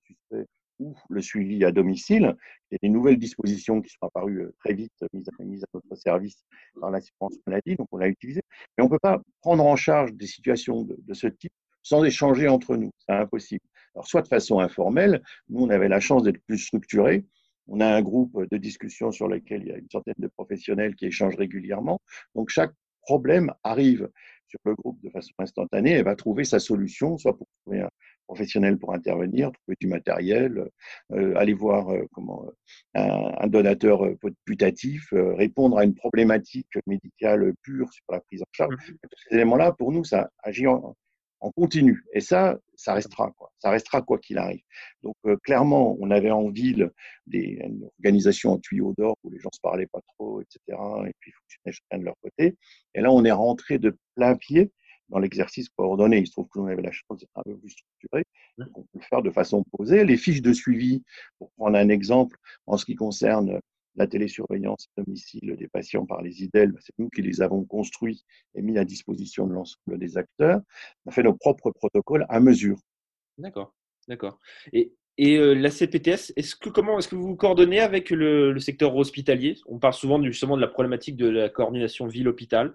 le 1.11 1.21
suivi 1.21 1.65
à 1.65 1.73
domicile. 1.73 2.37
Il 2.71 2.75
y 2.75 2.77
a 2.77 2.79
des 2.83 2.89
nouvelles 2.89 3.19
dispositions 3.19 3.83
qui 3.83 3.91
sont 3.91 4.07
apparues 4.07 4.43
euh, 4.43 4.55
très 4.61 4.75
vite, 4.75 4.93
mises 5.13 5.65
à, 5.65 5.67
à 5.67 5.81
notre 5.85 6.01
service 6.01 6.45
par 6.81 6.91
l'assurance 6.91 7.37
maladie, 7.47 7.77
donc 7.77 7.89
on 7.93 7.99
l'a 7.99 8.09
utilisé. 8.09 8.41
Mais 8.77 8.83
on 8.83 8.87
ne 8.87 8.91
peut 8.91 9.01
pas 9.01 9.21
prendre 9.41 9.65
en 9.65 9.77
charge 9.77 10.13
des 10.13 10.27
situations 10.27 10.85
de, 10.85 11.15
ce 11.15 11.27
type 11.27 11.53
sans 11.83 12.05
échanger 12.05 12.49
entre 12.49 12.77
nous. 12.77 12.91
C'est 12.99 13.13
impossible. 13.13 13.65
Alors, 13.95 14.07
soit 14.07 14.23
de 14.23 14.29
façon 14.29 14.61
informelle, 14.61 15.23
nous, 15.49 15.63
on 15.63 15.71
avait 15.71 15.89
la 15.89 16.01
chance 16.01 16.23
d'être 16.23 16.43
plus 16.47 16.59
structurés. 16.59 17.25
On 17.67 17.81
a 17.81 17.87
un 17.87 18.03
groupe 18.03 18.49
de 18.51 18.57
discussion 18.57 19.11
sur 19.11 19.29
lequel 19.29 19.63
il 19.63 19.69
y 19.69 19.73
a 19.73 19.79
une 19.79 19.89
centaine 19.91 20.15
de 20.19 20.29
professionnels 20.29 20.95
qui 20.95 21.07
échangent 21.07 21.37
régulièrement. 21.37 22.01
Donc, 22.35 22.51
chaque 22.51 22.73
problème 23.03 23.53
arrive 23.65 24.09
sur 24.47 24.59
le 24.65 24.75
groupe 24.75 25.01
de 25.03 25.11
façon 25.11 25.33
instantanée 25.39 25.99
et 25.99 26.03
va 26.03 26.17
trouver 26.17 26.45
sa 26.45 26.59
solution, 26.59 27.17
soit 27.17 27.37
pour 27.37 27.47
trouver 27.65 27.81
un, 27.81 27.91
professionnels 28.31 28.79
pour 28.79 28.95
intervenir, 28.95 29.51
trouver 29.51 29.77
du 29.81 29.89
matériel, 29.89 30.69
euh, 31.13 31.35
aller 31.37 31.53
voir 31.53 31.91
euh, 31.91 32.07
comment 32.13 32.47
un, 32.95 33.33
un, 33.39 33.47
donateur 33.49 34.05
euh, 34.05 34.17
putatif, 34.45 35.09
répondre 35.13 35.79
à 35.79 35.85
une 35.85 35.95
problématique 35.95 36.79
médicale 36.87 37.53
pure 37.63 37.93
sur 37.93 38.05
la 38.09 38.21
prise 38.21 38.43
en 38.43 38.53
charge. 38.53 38.75
Mmh 38.75 38.95
ces 39.29 39.35
éléments-là, 39.35 39.73
pour 39.73 39.91
nous, 39.93 40.05
ça 40.05 40.31
agit 40.43 40.67
en, 40.67 40.95
continu. 41.57 42.05
Et 42.13 42.21
ça, 42.21 42.59
ça 42.77 42.93
restera, 42.95 43.33
quoi. 43.37 43.51
Ça 43.59 43.71
restera 43.71 44.03
quoi 44.03 44.19
qu'il 44.19 44.37
arrive. 44.39 44.63
Donc, 45.03 45.17
clairement, 45.43 45.97
on 45.99 46.11
avait 46.11 46.31
en 46.31 46.51
ville 46.51 46.91
des, 47.27 47.59
une 47.65 47.89
organisation 47.99 48.53
en 48.53 48.59
tuyau 48.59 48.95
d'or 48.99 49.17
où 49.25 49.31
les 49.31 49.39
gens 49.39 49.49
se 49.53 49.61
parlaient 49.61 49.87
pas 49.87 50.01
trop, 50.15 50.43
etc. 50.43 50.79
Et 51.07 51.13
puis, 51.19 51.33
fonctionnaient 51.33 51.73
chacun 51.73 51.99
de 51.99 52.05
leur 52.05 52.17
côté. 52.23 52.59
Et 52.95 53.01
là, 53.01 53.11
on 53.11 53.25
est 53.25 53.33
rentré 53.33 53.79
de 53.79 53.97
plein 54.17 54.37
pied 54.37 54.71
dans 55.11 55.19
l'exercice 55.19 55.69
coordonné. 55.69 56.19
Il 56.19 56.27
se 56.27 56.33
trouve 56.33 56.49
que 56.49 56.59
nous, 56.59 56.67
avait 56.67 56.83
la 56.83 56.93
chance 56.93 57.19
d'être 57.19 57.31
un 57.37 57.43
peu 57.43 57.57
plus 57.57 57.71
structuré. 57.71 58.25
on 58.59 58.83
peut 58.83 58.89
le 58.95 59.01
faire 59.01 59.23
de 59.23 59.31
façon 59.31 59.65
posée. 59.77 60.05
Les 60.05 60.17
fiches 60.17 60.43
de 60.43 60.53
suivi, 60.53 61.03
pour 61.39 61.51
prendre 61.53 61.77
un 61.77 61.89
exemple, 61.89 62.37
en 62.67 62.77
ce 62.77 62.85
qui 62.85 62.95
concerne 62.95 63.61
la 63.97 64.07
télésurveillance 64.07 64.89
à 64.97 65.03
domicile 65.03 65.57
des 65.57 65.69
patients 65.69 66.07
par 66.07 66.23
les 66.23 66.43
IDEL, 66.45 66.73
c'est 66.81 66.95
nous 66.99 67.11
qui 67.11 67.23
les 67.23 67.43
avons 67.43 67.65
construits 67.65 68.25
et 68.55 68.63
mis 68.63 68.79
à 68.79 68.85
disposition 68.85 69.47
de 69.47 69.53
l'ensemble 69.53 69.99
des 69.99 70.17
acteurs. 70.17 70.61
On 71.05 71.11
a 71.11 71.13
fait 71.13 71.23
nos 71.23 71.35
propres 71.35 71.71
protocoles 71.73 72.25
à 72.29 72.41
mesure. 72.41 72.79
D'accord, 73.37 73.75
d'accord. 74.07 74.39
Et, 74.73 74.93
et 75.19 75.37
euh, 75.37 75.55
la 75.55 75.71
CPTS, 75.71 76.33
est-ce 76.37 76.57
que 76.57 76.71
comment 76.71 76.99
est-ce 76.99 77.09
que 77.09 77.17
vous 77.17 77.27
vous 77.27 77.37
coordonnez 77.37 77.81
avec 77.81 78.11
le, 78.11 78.59
secteur 78.59 78.97
hospitalier? 78.97 79.57
On 79.67 79.79
parle 79.79 79.95
souvent 79.95 80.23
justement 80.23 80.57
de 80.57 80.63
la 80.63 80.69
problématique 80.69 81.17
de 81.17 81.29
la 81.29 81.49
coordination 81.49 82.07
ville-hôpital. 82.07 82.75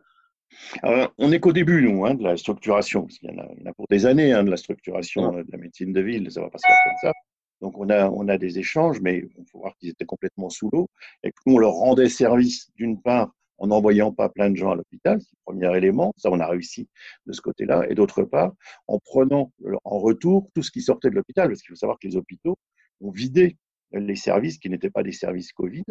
On 1.17 1.29
n'est 1.29 1.39
qu'au 1.39 1.53
début, 1.53 1.81
nous, 1.81 2.05
hein, 2.05 2.13
de 2.15 2.24
la 2.24 2.38
structuration, 2.38 3.03
parce 3.03 3.17
qu'il 3.19 3.29
y, 3.29 3.33
en 3.33 3.69
a 3.69 3.74
pour 3.74 3.85
des 3.89 4.05
années 4.05 4.33
hein, 4.33 4.43
de 4.43 4.51
la 4.51 4.57
structuration 4.57 5.31
de 5.31 5.51
la 5.51 5.57
médecine 5.57 5.93
de 5.93 6.01
ville, 6.01 6.31
ça 6.31 6.41
va 6.41 6.50
pas 6.50 6.57
se 6.57 6.67
faire 6.67 6.77
comme 6.85 7.09
ça. 7.09 7.13
Donc 7.62 7.77
on 7.77 7.89
a, 7.89 8.09
on 8.09 8.27
a 8.27 8.38
des 8.38 8.59
échanges, 8.59 9.00
mais 9.01 9.24
il 9.38 9.45
faut 9.51 9.59
voir 9.59 9.75
qu'ils 9.77 9.89
étaient 9.89 10.05
complètement 10.05 10.50
sous 10.50 10.69
l'eau. 10.71 10.89
Et 11.24 11.31
que 11.31 11.38
nous, 11.45 11.55
on 11.55 11.59
leur 11.59 11.74
rendait 11.74 12.09
service 12.09 12.69
d'une 12.75 13.01
part 13.01 13.31
en 13.57 13.67
n'envoyant 13.67 14.12
pas 14.12 14.29
plein 14.29 14.50
de 14.50 14.55
gens 14.55 14.71
à 14.71 14.75
l'hôpital, 14.75 15.21
c'est 15.21 15.31
le 15.31 15.39
premier 15.45 15.77
élément, 15.77 16.13
ça 16.17 16.29
on 16.29 16.39
a 16.39 16.47
réussi 16.47 16.89
de 17.25 17.33
ce 17.33 17.41
côté-là, 17.41 17.85
et 17.89 17.95
d'autre 17.95 18.24
part, 18.24 18.53
en 18.88 19.00
prenant 19.00 19.51
en 19.83 20.00
retour 20.00 20.50
tout 20.53 20.62
ce 20.62 20.71
qui 20.71 20.81
sortait 20.81 21.09
de 21.09 21.15
l'hôpital, 21.15 21.47
parce 21.47 21.62
qu'il 21.62 21.69
faut 21.69 21.79
savoir 21.79 21.97
que 22.00 22.07
les 22.07 22.17
hôpitaux 22.17 22.57
ont 23.01 23.12
vidé 23.12 23.57
les 23.92 24.15
services 24.15 24.58
qui 24.58 24.70
n'étaient 24.70 24.89
pas 24.89 25.04
des 25.04 25.12
services 25.12 25.54
Covid, 25.54 25.84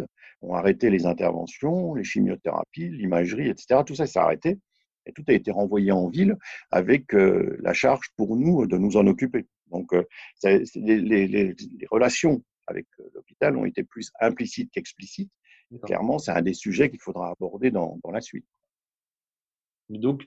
ont 0.42 0.54
arrêté 0.54 0.90
les 0.90 1.06
interventions, 1.06 1.94
les 1.94 2.04
chimiothérapies, 2.04 2.90
l'imagerie, 2.90 3.48
etc. 3.48 3.80
Tout 3.86 3.94
ça 3.94 4.06
s'est 4.06 4.18
arrêté 4.18 4.58
et 5.06 5.12
tout 5.12 5.24
a 5.28 5.32
été 5.32 5.50
renvoyé 5.50 5.92
en 5.92 6.08
ville 6.08 6.36
avec 6.70 7.14
euh, 7.14 7.56
la 7.60 7.72
charge 7.72 8.08
pour 8.16 8.36
nous 8.36 8.66
de 8.66 8.76
nous 8.76 8.96
en 8.96 9.06
occuper. 9.06 9.46
Donc, 9.70 9.92
euh, 9.92 10.04
les, 10.44 11.54
relations 11.90 12.42
avec 12.66 12.86
euh, 13.00 13.10
l'hôpital 13.14 13.56
ont 13.56 13.64
été 13.64 13.84
plus 13.84 14.10
implicites 14.20 14.70
qu'explicites. 14.72 15.30
Clairement, 15.82 16.18
c'est 16.18 16.30
un 16.30 16.42
des 16.42 16.54
sujets 16.54 16.88
qu'il 16.88 17.00
faudra 17.00 17.30
aborder 17.30 17.70
dans, 17.70 17.98
la 18.12 18.20
suite. 18.20 18.46
Donc, 19.88 20.24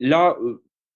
là, 0.00 0.36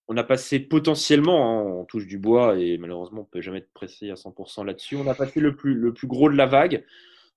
on 0.08 0.16
a 0.16 0.24
passé 0.24 0.60
potentiellement, 0.60 1.80
en 1.80 1.84
touche 1.84 2.06
du 2.06 2.18
bois, 2.18 2.58
et 2.58 2.78
malheureusement, 2.78 3.20
on 3.20 3.24
ne 3.24 3.28
peut 3.28 3.40
jamais 3.40 3.58
être 3.58 3.72
pressé 3.72 4.10
à 4.10 4.14
100% 4.14 4.64
là-dessus, 4.64 4.96
on 4.96 5.06
a 5.08 5.14
passé 5.14 5.40
le 5.40 5.56
plus, 5.56 5.74
le 5.74 5.92
plus 5.92 6.06
gros 6.06 6.30
de 6.30 6.36
la 6.36 6.46
vague. 6.46 6.84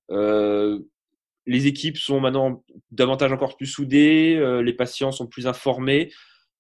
les 0.10 1.68
équipes 1.68 1.98
sont 1.98 2.20
maintenant 2.20 2.64
davantage 2.92 3.32
encore 3.32 3.58
plus 3.58 3.66
soudées, 3.66 4.62
les 4.64 4.74
patients 4.74 5.12
sont 5.12 5.28
plus 5.28 5.48
informés. 5.48 6.12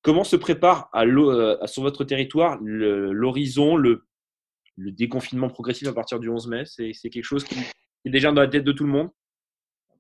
Comment 0.02 0.24
se 0.24 0.38
prépare 0.38 0.90
euh, 0.96 1.58
sur 1.68 1.84
votre 1.84 2.06
territoire 2.06 2.58
l'horizon, 2.62 3.76
le, 3.76 4.06
déconfinement 4.78 5.50
progressif 5.50 5.90
à 5.90 5.94
partir 5.94 6.20
du 6.20 6.30
11 6.30 6.48
mai? 6.48 6.64
C'est 6.66 7.10
quelque 7.10 7.24
chose 7.24 7.44
qui 7.44 7.60
est 8.06 8.10
déjà 8.10 8.32
dans 8.32 8.42
la 8.42 8.48
tête 8.48 8.64
de 8.64 8.72
tout 8.72 8.86
le 8.86 8.92
monde? 8.92 9.10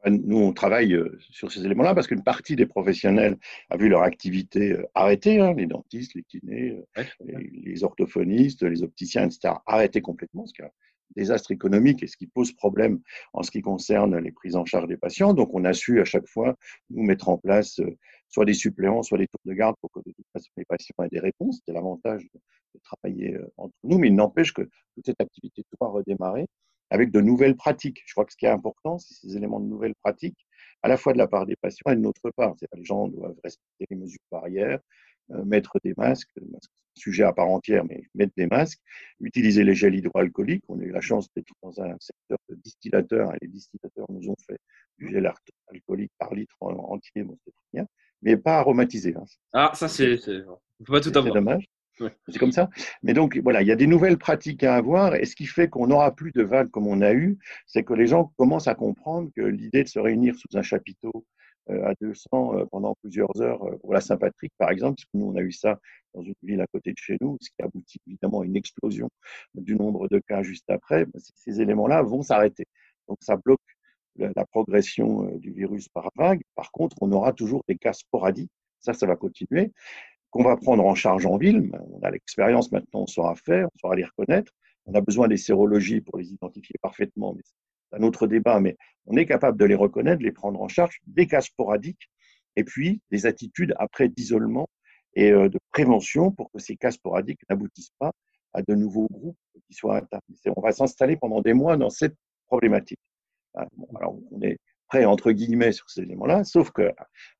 Nous, 0.08 0.38
on 0.38 0.54
travaille 0.54 0.94
euh, 0.94 1.18
sur 1.20 1.52
ces 1.52 1.66
éléments-là 1.66 1.94
parce 1.94 2.08
qu'une 2.08 2.24
partie 2.24 2.56
des 2.56 2.66
professionnels 2.66 3.38
a 3.70 3.78
vu 3.78 3.90
leur 3.90 4.04
activité 4.04 4.74
euh, 4.74 4.86
arrêtée, 4.96 5.40
hein, 5.40 5.54
les 5.58 5.66
dentistes, 5.66 6.14
les 6.16 6.24
kinés, 6.24 6.82
les, 7.30 7.84
orthophonistes, 7.84 8.64
les 8.64 8.84
opticiens, 8.84 9.26
etc., 9.26 9.56
arrêtés 9.66 10.02
complètement, 10.02 10.46
ce 10.46 10.54
qui 10.54 10.62
est 10.62 10.66
un 10.66 10.72
désastre 11.16 11.52
économique 11.52 12.04
et 12.04 12.08
ce 12.08 12.18
qui 12.18 12.28
pose 12.28 12.54
problème 12.54 13.02
en 13.34 13.44
ce 13.44 13.52
qui 13.52 13.62
concerne 13.62 14.18
les 14.18 14.32
prises 14.32 14.56
en 14.56 14.66
charge 14.66 14.88
des 14.88 14.98
patients. 14.98 15.34
Donc, 15.34 15.50
on 15.54 15.66
a 15.66 15.74
su 15.74 16.00
à 16.00 16.06
chaque 16.06 16.28
fois 16.28 16.56
nous 16.90 17.04
mettre 17.04 17.30
en 17.30 17.38
place 17.38 17.82
soit 18.30 18.46
des 18.46 18.54
suppléants, 18.54 19.04
soit 19.04 19.18
des 19.18 19.28
tours 19.28 19.42
de 19.46 19.54
garde 19.54 19.76
pour 19.82 19.92
que 19.92 20.00
de 20.00 20.14
toute 20.14 20.26
façon 20.32 20.50
les 20.56 20.66
patients 20.66 20.96
aient 21.04 21.10
des 21.10 21.20
réponses. 21.20 21.62
C'est 21.66 21.74
l'avantage 21.74 22.24
de, 22.34 22.40
travailler 22.84 23.36
euh, 23.36 23.52
entre 23.58 23.74
nous, 23.84 23.98
mais 23.98 24.08
il 24.08 24.16
n'empêche 24.16 24.54
que 24.54 24.62
toute 24.62 25.06
cette 25.06 25.20
activité 25.20 25.64
doit 25.80 25.90
redémarrer 25.90 26.46
avec 26.90 27.12
de 27.12 27.22
nouvelles 27.22 27.56
pratiques. 27.56 28.02
Je 28.06 28.14
crois 28.14 28.26
que 28.26 28.32
ce 28.32 28.38
qui 28.38 28.46
est 28.46 28.50
important, 28.50 28.98
c'est 28.98 29.14
ces 29.16 29.38
éléments 29.38 29.60
de 29.60 29.68
nouvelles 29.68 29.96
pratiques, 29.96 30.48
à 30.82 30.88
la 30.88 30.98
fois 30.98 31.14
de 31.14 31.18
la 31.18 31.28
part 31.28 31.46
des 31.46 31.56
patients 31.56 31.92
et 31.92 31.96
de 31.96 32.02
notre 32.02 32.32
part. 32.32 32.56
Les 32.74 32.84
gens 32.84 33.08
doivent 33.08 33.36
respecter 33.44 33.86
les 33.90 33.96
mesures 33.96 34.20
barrières, 34.32 34.80
euh, 35.32 35.44
mettre 35.46 35.78
des 35.84 35.94
masques, 35.98 36.30
sujet 36.96 37.24
à 37.24 37.32
part 37.32 37.48
entière, 37.48 37.86
mais 37.86 38.04
mettre 38.16 38.34
des 38.36 38.48
masques, 38.48 38.80
utiliser 39.22 39.64
les 39.64 39.76
gels 39.76 39.96
hydroalcooliques. 39.96 40.64
On 40.68 40.80
a 40.80 40.84
eu 40.84 40.92
la 40.92 41.02
chance 41.02 41.28
d'être 41.36 41.54
dans 41.64 41.80
un 41.82 41.96
secteur 42.00 42.38
de 42.50 42.56
distillateurs 42.56 43.34
et 43.36 43.38
les 43.42 43.48
distillateurs 43.48 44.08
nous 44.10 44.30
ont 44.30 44.36
fait 44.46 44.58
du 44.98 45.10
gel 45.10 45.32
alcoolique 45.68 46.12
par 46.18 46.34
litre 46.34 46.56
entier, 46.60 47.24
bon, 47.24 47.38
c'est 47.46 47.52
très 47.52 47.68
bien 47.74 47.88
mais 48.22 48.38
pas 48.38 48.58
aromatisé. 48.58 49.16
Hein. 49.16 49.26
Ah, 49.54 49.72
ça, 49.74 49.88
c'est. 49.88 50.18
pas 50.18 51.00
tout 51.02 51.10
avoir. 51.10 51.26
C'est 51.26 51.32
dommage. 51.32 51.70
C'est 52.28 52.40
comme 52.40 52.52
ça. 52.52 52.70
Mais 53.04 53.14
donc, 53.14 53.38
voilà, 53.44 53.62
il 53.62 53.68
y 53.68 53.72
a 53.72 53.76
des 53.76 53.88
nouvelles 53.88 54.18
pratiques 54.18 54.64
à 54.64 54.76
avoir. 54.76 55.16
Et 55.16 55.26
ce 55.26 55.36
qui 55.36 55.46
fait 55.46 55.70
qu'on 55.70 55.88
n'aura 55.88 56.16
plus 56.16 56.32
de 56.32 56.44
vagues 56.44 56.70
comme 56.70 56.88
on 56.88 57.02
a 57.02 57.14
eu, 57.14 57.38
c'est 57.68 57.84
que 57.84 57.94
les 57.94 58.08
gens 58.08 58.32
commencent 58.38 58.68
à 58.68 58.76
comprendre 58.76 59.30
que 59.36 59.42
l'idée 59.42 59.84
de 59.84 59.90
se 59.90 60.00
réunir 60.00 60.36
sous 60.36 60.58
un 60.58 60.62
chapiteau 60.62 61.26
euh, 61.70 61.86
à 61.86 61.94
200 62.02 62.58
euh, 62.58 62.66
pendant 62.72 62.96
plusieurs 63.02 63.42
heures 63.42 63.64
euh, 63.64 63.78
pour 63.78 63.94
la 63.94 64.02
Saint-Patrick, 64.02 64.52
par 64.58 64.72
exemple, 64.72 64.96
parce 64.96 65.06
que 65.06 65.18
nous, 65.18 65.32
on 65.32 65.36
a 65.36 65.42
eu 65.42 65.52
ça 65.52 65.80
dans 66.14 66.24
une 66.24 66.34
ville 66.42 66.62
à 66.62 66.68
côté 66.68 66.92
de 66.92 66.98
chez 66.98 67.18
nous, 67.22 67.38
ce 67.42 67.50
qui 67.50 67.62
aboutit 67.62 68.00
évidemment 68.08 68.42
à 68.42 68.46
une 68.46 68.56
explosion 68.56 69.10
du 69.54 69.76
nombre 69.76 70.08
de 70.08 70.20
cas 70.20 70.42
juste 70.42 70.70
après, 70.70 71.06
ben, 71.06 71.20
ces 71.36 71.62
éléments-là 71.62 72.02
vont 72.02 72.24
s'arrêter. 72.24 72.66
Donc, 73.08 73.18
ça 73.22 73.38
bloque 73.38 73.60
la 74.16 74.46
progression 74.46 75.38
du 75.38 75.52
virus 75.52 75.88
par 75.90 76.10
vague. 76.16 76.42
Par 76.56 76.72
contre, 76.72 76.98
on 77.02 77.12
aura 77.12 77.32
toujours 77.32 77.64
des 77.68 77.78
cas 77.78 77.94
sporadiques. 77.94 78.52
Ça, 78.80 78.94
ça 78.94 79.06
va 79.06 79.16
continuer. 79.16 79.72
Qu'on 80.32 80.44
va 80.44 80.58
prendre 80.58 80.86
en 80.86 80.96
charge 80.96 81.26
en 81.26 81.38
ville. 81.38 81.72
On 81.92 82.02
a 82.02 82.12
l'expérience 82.12 82.72
maintenant, 82.72 83.02
on 83.02 83.08
saura 83.08 83.36
faire, 83.36 83.68
on 83.74 83.78
saura 83.80 83.96
les 83.96 84.06
reconnaître. 84.06 84.52
On 84.86 84.94
a 84.94 85.02
besoin 85.02 85.28
des 85.28 85.38
sérologies 85.38 86.02
pour 86.02 86.18
les 86.18 86.32
identifier 86.32 86.76
parfaitement, 86.82 87.34
mais 87.34 87.42
c'est 87.44 87.98
un 87.98 88.04
autre 88.04 88.28
débat. 88.28 88.60
Mais 88.60 88.78
on 89.06 89.18
est 89.18 89.26
capable 89.26 89.58
de 89.58 89.66
les 89.66 89.76
reconnaître, 89.76 90.20
de 90.20 90.24
les 90.24 90.32
prendre 90.32 90.62
en 90.62 90.68
charge, 90.68 91.00
des 91.08 91.28
cas 91.28 91.42
sporadiques, 91.42 92.10
et 92.56 92.64
puis 92.64 93.02
des 93.12 93.26
attitudes 93.26 93.74
après 93.78 94.10
d'isolement 94.10 94.68
et 95.16 95.32
euh, 95.32 95.50
de 95.50 95.60
prévention 95.72 96.32
pour 96.32 96.52
que 96.52 96.60
ces 96.60 96.76
cas 96.76 96.92
sporadiques 96.92 97.42
n'aboutissent 97.50 97.94
pas 98.00 98.12
à 98.54 98.62
de 98.62 98.76
nouveaux 98.76 99.08
groupes 99.10 99.38
qui 99.68 99.74
soient 99.74 99.98
atteints. 99.98 100.20
On 100.56 100.62
va 100.62 100.72
s'installer 100.72 101.18
pendant 101.18 101.42
des 101.42 101.54
mois 101.54 101.78
dans 101.78 101.90
cette 101.90 102.16
problématique. 102.48 103.00
Ah, 103.56 103.68
alors 103.96 104.18
on 104.32 104.42
est 104.42 104.58
prêt 104.88 105.06
entre 105.06 105.32
guillemets 105.32 105.72
sur 105.72 105.90
ces 105.90 106.02
éléments-là, 106.02 106.44
sauf 106.44 106.72
qu'à 106.72 106.94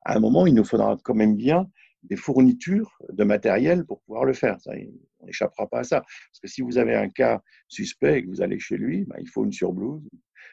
un 0.04 0.20
moment, 0.20 0.46
il 0.46 0.54
nous 0.54 0.64
faudra 0.64 0.96
quand 1.02 1.14
même 1.14 1.36
bien 1.36 1.68
des 2.02 2.16
fournitures 2.16 2.98
de 3.12 3.24
matériel 3.24 3.84
pour 3.84 4.00
pouvoir 4.00 4.24
le 4.24 4.32
faire. 4.32 4.60
Ça, 4.60 4.72
on 5.20 5.26
n'échappera 5.26 5.66
pas 5.66 5.80
à 5.80 5.84
ça. 5.84 6.00
Parce 6.00 6.40
que 6.42 6.48
si 6.48 6.62
vous 6.62 6.78
avez 6.78 6.94
un 6.94 7.08
cas 7.08 7.42
suspect 7.68 8.18
et 8.18 8.24
que 8.24 8.28
vous 8.28 8.42
allez 8.42 8.58
chez 8.58 8.76
lui, 8.76 9.04
bah, 9.04 9.16
il 9.20 9.28
faut 9.28 9.44
une 9.44 9.52
surblouse, 9.52 10.08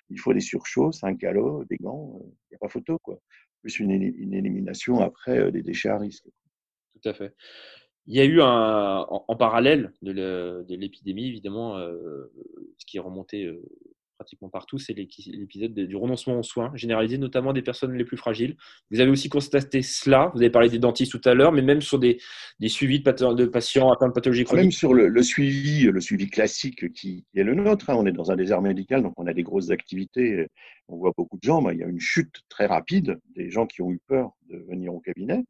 il 0.10 0.20
faut 0.20 0.34
des 0.34 0.42
surchausses, 0.42 1.04
un 1.04 1.16
calot, 1.16 1.66
des 1.66 1.78
gants, 1.78 2.20
il 2.22 2.52
n'y 2.52 2.56
a 2.56 2.60
pas 2.60 2.70
photo. 2.70 2.98
Quoi. 3.00 3.20
Plus 3.62 3.80
une, 3.80 3.92
élimination 3.92 5.00
après 5.00 5.40
euh, 5.40 5.52
des 5.52 5.64
déchets 5.64 5.90
à 5.90 5.98
risque. 5.98 6.26
Tout 6.94 7.10
à 7.10 7.14
fait. 7.14 7.34
Il 8.06 8.16
y 8.16 8.22
a 8.22 8.26
eu 8.26 8.42
un, 8.42 9.06
en, 9.10 9.36
parallèle 9.36 9.92
de 10.02 10.66
l'épidémie, 10.70 11.28
évidemment, 11.28 11.78
euh, 11.78 12.32
ce 12.78 12.86
qui 12.86 12.96
est 12.96 13.02
remonté 13.02 13.46
euh, 13.46 13.62
pratiquement 14.28 14.50
partout, 14.50 14.78
c'est 14.78 14.94
l'épisode 14.94 15.74
du 15.74 15.96
renoncement 15.96 16.38
aux 16.38 16.44
soins, 16.44 16.70
généralisé 16.76 17.18
notamment 17.18 17.54
des 17.54 17.62
personnes 17.62 17.94
les 17.94 18.04
plus 18.04 18.18
fragiles. 18.18 18.58
Vous 18.92 19.00
avez 19.00 19.10
aussi 19.10 19.30
constaté 19.30 19.82
cela, 19.82 20.32
vous 20.34 20.42
avez 20.42 20.50
parlé 20.50 20.68
des 20.68 20.80
dentistes 20.80 21.14
tout 21.14 21.30
à 21.30 21.34
l'heure, 21.34 21.54
mais 21.54 21.62
même 21.62 21.80
sur 21.80 21.98
des, 21.98 22.20
suivis 22.68 23.00
de, 23.00 23.46
patients 23.46 23.90
atteints 23.90 24.10
de 24.10 24.14
pathologies 24.14 24.44
chroniques. 24.44 24.66
Même 24.66 24.72
sur 24.74 24.94
le, 24.94 25.24
suivi, 25.24 25.84
le 25.86 26.02
suivi 26.02 26.30
classique 26.30 26.92
qui, 26.92 27.24
est 27.36 27.44
le 27.44 27.56
nôtre, 27.56 27.90
hein. 27.90 27.96
on 27.98 28.06
est 28.06 28.12
dans 28.12 28.30
un 28.30 28.36
désert 28.36 28.62
médical, 28.62 29.02
donc 29.02 29.14
on 29.16 29.28
a 29.28 29.34
des 29.34 29.44
grosses 29.44 29.70
activités, 29.70 30.46
on 30.90 30.98
voit 30.98 31.14
beaucoup 31.16 31.38
de 31.38 31.44
gens, 31.44 31.70
il 31.70 31.80
y 31.80 31.84
a 31.84 31.88
une 31.88 32.02
chute 32.02 32.42
très 32.50 32.66
rapide 32.66 33.18
des 33.34 33.50
gens 33.50 33.66
qui 33.66 33.82
ont 33.82 33.92
eu 33.92 34.02
peur 34.08 34.32
de 34.50 34.58
venir 34.70 34.94
au 34.94 35.00
cabinet, 35.00 35.46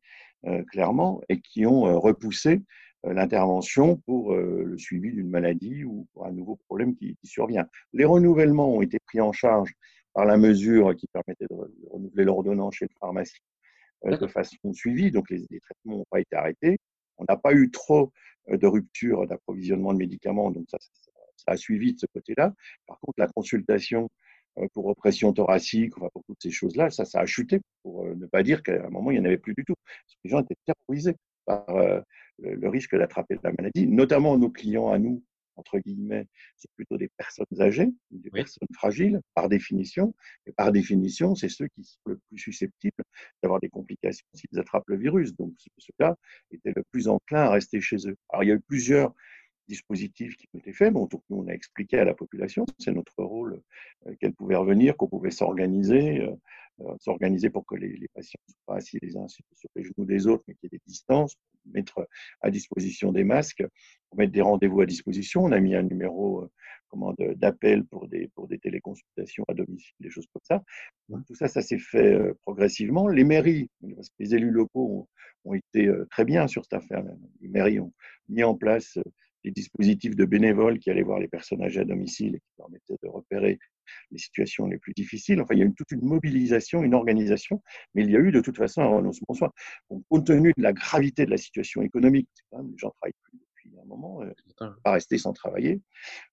euh, 0.46 0.64
clairement, 0.72 1.20
et 1.30 1.42
qui 1.42 1.66
ont 1.66 1.88
euh, 1.88 1.98
repoussé 1.98 2.52
euh, 2.52 2.60
l'intervention 3.04 3.98
pour 3.98 4.34
euh, 4.34 4.64
le 4.66 4.78
suivi 4.78 5.12
d'une 5.12 5.30
maladie 5.30 5.84
ou 5.84 6.08
pour 6.14 6.26
un 6.26 6.32
nouveau 6.32 6.56
problème 6.68 6.96
qui, 6.96 7.16
survient. 7.24 7.68
Les 7.94 8.06
renouvellements 8.06 8.70
ont 8.76 8.82
été 8.82 9.00
pris 9.00 9.22
en 9.22 9.32
charge 9.32 9.74
par 10.14 10.26
la 10.26 10.38
mesure 10.38 10.96
qui 10.96 11.08
permettait 11.08 11.46
de, 11.50 11.56
renouveler 11.90 12.24
l'ordonnance 12.24 12.76
chez 12.76 12.86
le 12.86 12.96
pharmacien 13.00 13.40
euh, 14.06 14.18
de 14.18 14.28
façon 14.28 14.74
suivie, 14.74 15.12
donc 15.12 15.30
les, 15.30 15.46
traitements 15.60 15.98
n'ont 15.98 16.06
pas 16.10 16.20
été 16.20 16.36
arrêtés. 16.36 16.78
On 17.18 17.26
n'a 17.28 17.38
pas 17.38 17.54
eu 17.54 17.72
trop 17.72 18.12
de 18.48 18.68
rupture 18.68 19.28
d'approvisionnement 19.28 19.94
de 19.94 19.98
médicaments, 19.98 20.52
donc 20.52 20.66
ça, 20.70 20.78
ça, 20.80 21.52
a 21.52 21.58
suivi 21.58 21.94
de 21.94 22.00
ce 22.00 22.06
côté-là. 22.14 22.54
Par 22.86 23.00
contre, 23.00 23.20
la 23.20 23.28
consultation 23.28 24.10
pour 24.74 24.86
oppression 24.88 25.34
thoracique, 25.34 25.98
enfin 25.98 26.10
pour 26.14 26.24
toutes 26.26 26.42
ces 26.42 26.52
choses-là, 26.52 26.90
ça, 26.90 27.06
ça 27.06 27.20
a 27.20 27.26
chuté, 27.26 27.60
pour 27.84 28.06
ne 28.06 28.26
pas 28.28 28.44
dire 28.44 28.64
qu'à 28.64 28.86
un 28.86 28.90
moment, 28.90 29.12
il 29.12 29.16
n'y 29.16 29.22
en 29.22 29.26
avait 29.26 29.38
plus 29.38 29.54
du 29.54 29.66
tout. 29.66 29.74
Parce 29.76 30.16
que 30.16 30.20
les 30.26 30.30
gens 30.30 30.42
étaient 30.42 30.56
terrorisés 30.66 31.16
par 31.48 31.66
le, 32.40 32.70
risque 32.70 32.96
d'attraper 32.96 33.40
la 33.44 33.52
maladie, 33.58 33.88
notamment 33.88 34.38
nos 34.38 34.52
clients 34.52 34.92
à 34.92 35.00
nous, 35.00 35.24
entre 35.56 35.80
guillemets, 35.80 36.28
c'est 36.56 36.72
plutôt 36.76 36.98
des 36.98 37.10
personnes 37.18 37.62
âgées, 37.62 37.90
des 38.12 38.30
personnes 38.30 38.68
fragiles, 38.74 39.22
par 39.34 39.50
définition. 39.50 40.14
Et 40.46 40.52
par 40.52 40.72
définition, 40.72 41.34
c'est 41.34 41.50
ceux 41.50 41.68
qui 41.70 41.84
sont 41.84 42.00
le 42.06 42.20
plus 42.30 42.38
susceptibles 42.38 43.04
d'avoir 43.42 43.60
des 43.60 43.70
complications 43.70 44.28
s'ils 44.34 44.60
attrapent 44.60 44.88
le 44.88 44.98
virus. 44.98 45.36
Donc, 45.36 45.54
ceux-là 45.78 46.16
étaient 46.52 46.74
le 46.76 46.84
plus 46.92 47.08
enclins 47.08 47.42
à 47.42 47.50
rester 47.50 47.82
chez 47.82 48.08
eux. 48.08 48.16
Alors, 48.30 48.44
il 48.44 48.50
y 48.50 48.52
a 48.52 48.56
eu 48.56 48.60
plusieurs 48.60 49.16
dispositifs 49.68 50.36
qui 50.38 50.48
été 50.54 50.74
faits. 50.74 50.94
Bon, 50.94 51.06
donc 51.06 51.24
nous, 51.30 51.38
on 51.38 51.48
a 51.48 51.54
expliqué 51.54 52.00
à 52.00 52.06
la 52.06 52.14
population, 52.14 52.66
c'est 52.80 52.92
notre 52.92 53.24
rôle, 53.24 53.62
qu'elle 54.20 54.34
pouvait 54.34 54.56
revenir, 54.56 54.96
qu'on 54.98 55.08
pouvait 55.08 55.32
s'organiser, 55.32 56.28
s'organiser 57.00 57.50
pour 57.50 57.66
que 57.66 57.76
les, 57.76 58.08
patients 58.14 58.40
ne 58.48 58.54
soient 58.54 58.64
pas 58.66 58.76
assis 58.76 59.00
les 59.02 59.18
uns 59.18 59.28
sur, 59.28 59.44
les 59.76 59.84
genoux 59.84 60.06
des 60.06 60.28
autres, 60.28 60.44
mais 60.48 60.56
qu'il 60.56 60.70
y 60.72 60.76
ait 60.76 60.78
des 60.78 60.84
distances, 60.86 61.36
mettre 61.66 62.08
à 62.42 62.50
disposition 62.50 63.12
des 63.12 63.24
masques, 63.24 63.64
mettre 64.16 64.32
des 64.32 64.42
rendez-vous 64.42 64.82
à 64.82 64.86
disposition. 64.86 65.44
On 65.44 65.52
a 65.52 65.60
mis 65.60 65.76
un 65.76 65.84
numéro 65.84 66.50
d'appel 67.36 67.84
pour 67.86 68.08
des, 68.08 68.30
pour 68.30 68.48
des 68.48 68.60
téléconsultations 68.60 69.44
à 69.48 69.54
domicile, 69.54 69.94
des 70.00 70.10
choses 70.10 70.28
comme 70.32 70.42
ça. 70.44 70.64
tout 71.28 71.36
ça, 71.36 71.48
ça 71.48 71.62
s'est 71.62 71.80
fait 71.80 72.18
progressivement. 72.44 73.08
Les 73.08 73.24
mairies, 73.24 73.70
parce 73.96 74.10
que 74.10 74.16
les 74.20 74.36
élus 74.36 74.52
locaux 74.52 75.08
ont, 75.46 75.52
ont 75.52 75.54
été 75.54 75.92
très 76.12 76.26
bien 76.26 76.48
sur 76.48 76.64
cette 76.64 76.74
affaire. 76.74 77.04
Les 77.42 77.50
mairies 77.50 77.80
ont 77.80 77.94
mis 78.30 78.44
en 78.44 78.56
place 78.56 78.98
des 79.48 79.52
dispositifs 79.52 80.16
de 80.16 80.26
bénévoles 80.26 80.80
qui 80.80 80.90
allaient 80.90 81.04
voir 81.04 81.20
les 81.20 81.28
personnes 81.28 81.62
âgées 81.64 81.80
à 81.80 81.86
domicile 81.86 82.36
et 82.36 82.40
qui 82.40 82.52
permettaient 82.58 82.98
de 83.02 83.08
repérer 83.08 83.60
les 84.12 84.18
situations 84.18 84.68
les 84.68 84.78
plus 84.78 84.94
difficiles. 84.94 85.42
Enfin, 85.42 85.54
il 85.54 85.60
y 85.60 85.64
a 85.64 85.66
eu 85.66 85.74
toute 85.74 85.92
une 85.92 86.04
mobilisation, 86.04 86.84
une 86.84 86.94
organisation, 86.94 87.62
mais 87.96 88.04
il 88.04 88.12
y 88.12 88.18
a 88.18 88.20
eu 88.20 88.32
de 88.32 88.42
toute 88.42 88.58
façon 88.58 88.82
un 88.82 88.88
renoncement 88.88 89.34
soi. 89.34 89.54
compte 90.10 90.28
tenu 90.28 90.54
de 90.58 90.62
la 90.62 90.74
gravité 90.74 91.26
de 91.26 91.32
la 91.32 91.38
situation 91.38 91.82
économique, 91.82 92.28
quand 92.50 92.58
même, 92.58 92.72
les 92.72 92.78
gens 92.78 92.92
travaillent 93.00 93.14
plus 93.24 93.40
depuis 93.40 93.80
un 93.82 93.86
moment, 93.86 94.22
euh, 94.22 94.70
pas 94.84 94.92
rester 94.92 95.18
sans 95.18 95.32
travailler, 95.32 95.82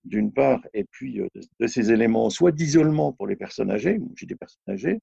d'une 0.04 0.32
part, 0.32 0.66
et 0.74 0.84
puis 0.84 1.20
euh, 1.20 1.28
de, 1.60 1.66
ces 1.68 1.92
éléments, 1.92 2.30
soit 2.30 2.52
d'isolement 2.52 3.12
pour 3.12 3.28
les 3.28 3.36
personnes 3.36 3.70
âgées, 3.70 4.00
j'ai 4.16 4.26
des 4.26 4.36
personnes 4.36 4.62
âgées, 4.68 5.00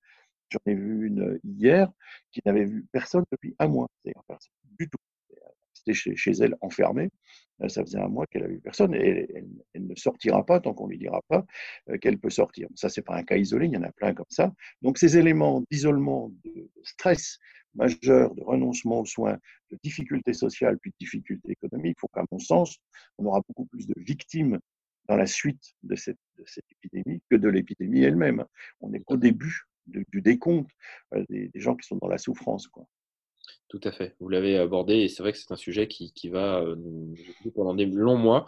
j'en 0.50 0.60
ai 0.65 0.75
vu 0.75 1.08
une 1.08 1.39
hier 1.46 1.89
qui 2.34 2.41
n'avait 2.46 2.65
vu 2.65 2.86
personne 2.91 3.24
depuis 3.32 3.56
un 3.60 3.68
mois, 3.68 3.88
c'est-à-dire 4.03 4.24
personne 4.27 4.51
du 4.77 4.89
tout. 4.89 4.98
C'était 5.84 6.16
chez, 6.16 6.32
elle 6.42 6.56
enfermée 6.62 7.10
euh, 7.62 7.70
ça 7.70 7.84
faisait 7.84 8.00
un 8.00 8.08
mois 8.08 8.26
qu'elle 8.28 8.44
avait 8.44 8.58
personne 8.58 8.94
et 8.96 9.28
elle, 9.74 9.88
ne 9.88 9.96
sortira 9.96 10.46
pas 10.46 10.60
tant 10.60 10.74
qu'on 10.74 10.88
lui 10.88 10.98
dira 10.98 11.22
pas 11.28 11.46
euh, 11.90 11.98
qu'elle 11.98 12.18
peut 12.18 12.30
sortir. 12.30 12.68
Ça, 12.76 12.90
c'est 12.90 13.02
pas 13.02 13.16
un 13.16 13.24
cas 13.24 13.38
isolé, 13.38 13.68
il 13.68 13.74
y 13.74 13.78
en 13.78 13.84
a 13.84 13.92
plein 13.92 14.14
comme 14.14 14.26
ça. 14.30 14.52
Donc, 14.82 14.98
ces 14.98 15.18
éléments 15.18 15.64
d'isolement, 15.70 16.32
de 16.44 16.70
stress 16.84 17.38
majeur, 17.76 18.34
de 18.36 18.44
renoncement 18.44 19.02
aux 19.02 19.06
soins, 19.06 19.38
de 19.72 19.78
difficultés 19.84 20.34
sociales 20.34 20.78
puis 20.80 20.92
de 20.92 20.96
difficultés 21.00 21.52
économiques 21.52 22.00
font 22.00 22.10
qu'à 22.14 22.26
mon 22.32 22.40
sens, 22.40 22.78
on 23.18 23.26
aura 23.26 23.42
beaucoup 23.48 23.66
plus 23.66 23.88
de 23.88 23.94
victimes 23.98 24.60
dans 25.08 25.16
la 25.16 25.26
suite 25.26 25.74
de 25.84 25.96
cette, 25.96 26.18
épidémie 26.72 27.22
que 27.30 27.36
de 27.36 27.50
l'épidémie 27.50 28.04
elle-même. 28.04 28.46
On 28.82 28.90
n'est 28.90 29.02
qu'au 29.02 29.18
début 29.18 29.62
du, 29.88 30.22
décompte 30.22 30.70
euh, 31.14 31.24
des, 31.30 31.50
des, 31.50 31.60
gens 31.60 31.76
qui 31.76 31.88
sont 31.88 31.98
dans 31.98 32.08
la 32.08 32.18
souffrance. 32.18 32.68
Quoi. 32.68 32.86
Tout 33.72 33.80
à 33.86 33.92
fait. 33.94 34.16
Vous 34.20 34.28
l'avez 34.28 34.58
abordé 34.58 34.96
et 34.96 35.08
c'est 35.08 35.24
vrai 35.24 35.32
que 35.32 35.38
c'est 35.38 35.54
un 35.54 35.56
sujet 35.56 35.88
qui, 35.88 36.12
va 36.28 36.60
euh, 36.60 36.75
nous 36.75 37.51
pendant 37.56 37.74
des 37.74 37.86
longs 37.86 38.18
mois. 38.18 38.46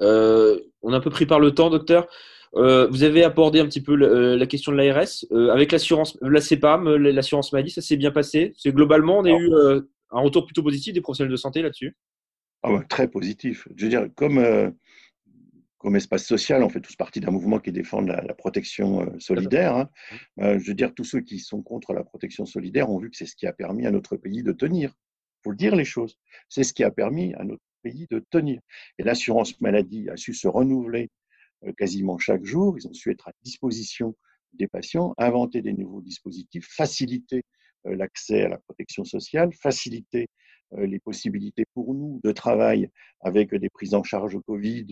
Euh, 0.00 0.60
on 0.80 0.92
a 0.92 0.96
un 0.96 1.00
peu 1.00 1.10
pris 1.10 1.26
par 1.26 1.40
le 1.40 1.50
temps, 1.50 1.70
docteur. 1.70 2.06
Euh, 2.54 2.86
vous 2.86 3.02
avez 3.02 3.24
abordé 3.24 3.58
un 3.58 3.66
petit 3.66 3.82
peu 3.82 3.96
la, 3.96 4.46
question 4.46 4.70
de 4.70 4.76
l'ARS. 4.76 5.24
avec 5.50 5.72
l'assurance, 5.72 6.16
la 6.22 6.40
CEPAM, 6.40 6.88
l'assurance 6.94 7.52
maladie, 7.52 7.72
ça 7.72 7.82
s'est 7.82 7.96
bien 7.96 8.12
passé? 8.12 8.52
C'est 8.56 8.70
globalement, 8.70 9.18
on 9.18 9.24
a 9.24 9.30
eu 9.30 9.50
un 10.12 10.20
retour 10.20 10.44
plutôt 10.44 10.62
positif 10.62 10.94
des 10.94 11.00
professionnels 11.00 11.32
de 11.32 11.36
santé 11.36 11.60
là-dessus? 11.60 11.96
Ah 12.62 12.78
très 12.88 13.08
positif. 13.08 13.66
Je 13.74 13.86
veux 13.86 13.90
dire, 13.90 14.06
comme 14.14 14.72
comme 15.84 15.96
espace 15.96 16.24
social, 16.24 16.62
on 16.62 16.70
fait 16.70 16.80
tous 16.80 16.96
partie 16.96 17.20
d'un 17.20 17.30
mouvement 17.30 17.58
qui 17.58 17.70
défend 17.70 18.00
la, 18.00 18.22
protection 18.32 19.02
euh, 19.02 19.18
solidaire. 19.18 19.76
Hein. 19.76 19.90
Euh, 20.40 20.58
je 20.58 20.68
veux 20.68 20.74
dire, 20.74 20.94
tous 20.94 21.04
ceux 21.04 21.20
qui 21.20 21.38
sont 21.38 21.60
contre 21.60 21.92
la 21.92 22.02
protection 22.02 22.46
solidaire 22.46 22.88
ont 22.88 22.98
vu 22.98 23.10
que 23.10 23.18
c'est 23.18 23.26
ce 23.26 23.36
qui 23.36 23.46
a 23.46 23.52
permis 23.52 23.86
à 23.86 23.90
notre 23.90 24.16
pays 24.16 24.42
de 24.42 24.52
tenir. 24.52 24.94
Il 24.94 25.40
faut 25.44 25.50
le 25.50 25.58
dire 25.58 25.76
les 25.76 25.84
choses. 25.84 26.16
C'est 26.48 26.64
ce 26.64 26.72
qui 26.72 26.84
a 26.84 26.90
permis 26.90 27.34
à 27.34 27.44
notre 27.44 27.62
pays 27.82 28.06
de 28.10 28.24
tenir. 28.30 28.62
Et 28.98 29.02
l'assurance 29.02 29.60
maladie 29.60 30.08
a 30.08 30.16
su 30.16 30.32
se 30.32 30.48
renouveler 30.48 31.10
euh, 31.66 31.72
quasiment 31.74 32.16
chaque 32.16 32.46
jour. 32.46 32.78
Ils 32.78 32.88
ont 32.88 32.94
su 32.94 33.10
être 33.10 33.28
à 33.28 33.32
disposition 33.42 34.16
des 34.54 34.68
patients, 34.68 35.12
inventer 35.18 35.60
des 35.60 35.74
nouveaux 35.74 36.00
dispositifs, 36.00 36.66
faciliter 36.66 37.42
l'accès 37.84 38.44
à 38.44 38.48
la 38.48 38.56
protection 38.56 39.04
sociale, 39.04 39.52
faciliter 39.52 40.28
les 40.74 40.98
possibilités 40.98 41.66
pour 41.74 41.92
nous 41.92 42.20
de 42.24 42.32
travail 42.32 42.88
avec 43.20 43.54
des 43.54 43.68
prises 43.68 43.92
en 43.92 44.02
charge 44.02 44.34
au 44.34 44.40
Covid 44.40 44.86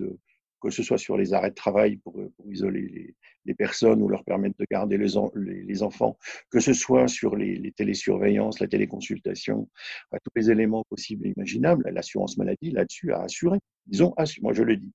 que 0.62 0.71
ce 0.71 0.83
soit 0.83 0.99
sur 0.99 1.16
les 1.16 1.35
arrêts 1.35 1.50
de 1.50 1.54
travail 1.54 1.97
pour, 1.97 2.19
euh, 2.19 2.33
isoler 2.49 3.14
les, 3.45 3.54
personnes 3.54 4.02
ou 4.02 4.09
leur 4.09 4.25
permettre 4.25 4.57
de 4.59 4.66
garder 4.71 4.97
les, 4.97 5.14
les, 5.62 5.83
enfants, 5.83 6.16
que 6.50 6.61
ce 6.61 6.73
soit 6.73 7.09
sur 7.09 7.37
les, 7.37 7.73
télésurveillances, 7.73 8.60
la 8.60 8.69
téléconsultation, 8.69 9.69
tous 10.10 10.30
les 10.36 10.50
éléments 10.50 10.84
possibles 10.84 11.26
et 11.26 11.32
imaginables, 11.36 11.89
l'assurance 11.91 12.39
maladie 12.39 12.71
là-dessus 12.71 13.13
a 13.13 13.23
assuré. 13.23 13.58
Ils 13.89 14.02
ont 14.02 14.15
assuré, 14.15 14.43
moi 14.43 14.52
je 14.54 14.63
le 14.63 14.76
dis. 14.76 14.93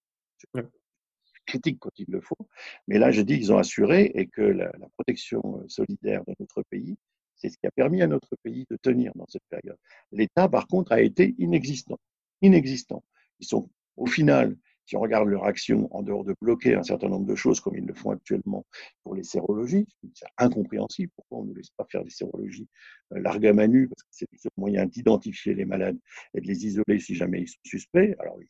critique 1.45 1.77
quand 1.79 1.91
il 1.97 2.07
le 2.09 2.19
faut, 2.19 2.47
mais 2.87 2.97
là 2.97 3.11
je 3.11 3.21
dis 3.21 3.37
qu'ils 3.37 3.53
ont 3.53 3.57
assuré 3.57 4.11
et 4.15 4.27
que 4.27 4.41
la, 4.41 4.71
la 4.79 4.89
protection 4.95 5.41
euh, 5.45 5.67
solidaire 5.67 6.23
de 6.25 6.33
notre 6.39 6.63
pays, 6.63 6.97
c'est 7.37 7.49
ce 7.49 7.57
qui 7.57 7.67
a 7.67 7.71
permis 7.71 8.01
à 8.01 8.07
notre 8.07 8.35
pays 8.43 8.65
de 8.69 8.77
tenir 8.77 9.11
dans 9.15 9.27
cette 9.27 9.45
période. 9.49 9.77
L'État, 10.11 10.49
par 10.49 10.67
contre, 10.67 10.91
a 10.91 11.01
été 11.01 11.35
inexistant. 11.37 11.99
Inexistant. 12.41 13.03
Ils 13.39 13.47
sont, 13.47 13.69
au 13.95 14.07
final, 14.07 14.57
si 14.87 14.95
on 14.95 15.01
regarde 15.01 15.27
leur 15.27 15.43
action, 15.43 15.93
en 15.93 16.01
dehors 16.01 16.23
de 16.23 16.33
bloquer 16.41 16.75
un 16.75 16.83
certain 16.83 17.09
nombre 17.09 17.25
de 17.25 17.35
choses 17.35 17.59
comme 17.59 17.75
ils 17.75 17.85
le 17.85 17.93
font 17.93 18.11
actuellement 18.11 18.65
pour 19.03 19.15
les 19.15 19.23
sérologies, 19.23 19.85
c'est 20.13 20.27
incompréhensible. 20.37 21.11
Pourquoi 21.13 21.39
on 21.39 21.43
ne 21.43 21.53
laisse 21.53 21.71
pas 21.71 21.85
faire 21.91 22.05
des 22.05 22.09
sérologies 22.09 22.69
euh, 23.11 23.19
larga 23.19 23.51
manu 23.51 23.89
Parce 23.89 24.03
que 24.03 24.09
c'est 24.11 24.27
le 24.31 24.37
seul 24.37 24.51
moyen 24.55 24.85
d'identifier 24.85 25.53
les 25.55 25.65
malades 25.65 25.97
et 26.33 26.39
de 26.39 26.47
les 26.47 26.65
isoler 26.65 26.99
si 26.99 27.15
jamais 27.15 27.41
ils 27.41 27.49
sont 27.49 27.59
suspects. 27.65 28.15
Alors, 28.19 28.37
les 28.37 28.47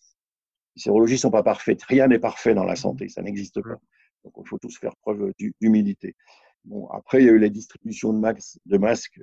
sérologies 0.75 1.15
ne 1.15 1.19
sont 1.19 1.31
pas 1.31 1.41
parfaites. 1.41 1.81
Rien 1.85 2.07
n'est 2.07 2.19
parfait 2.19 2.53
dans 2.53 2.65
la 2.65 2.75
santé. 2.75 3.09
Ça 3.09 3.23
n'existe 3.23 3.59
pas. 3.59 3.79
Donc, 4.23 4.33
il 4.37 4.47
faut 4.47 4.59
tous 4.59 4.77
faire 4.77 4.95
preuve 4.97 5.33
d'humilité. 5.59 6.15
Bon, 6.65 6.87
après, 6.89 7.23
il 7.23 7.25
y 7.25 7.29
a 7.29 7.31
eu 7.31 7.39
la 7.39 7.49
distribution 7.49 8.13
de, 8.13 8.19
max, 8.19 8.59
de 8.67 8.77
masques. 8.77 9.19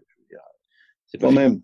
C'est 1.07 1.18
quand 1.18 1.31
même, 1.31 1.61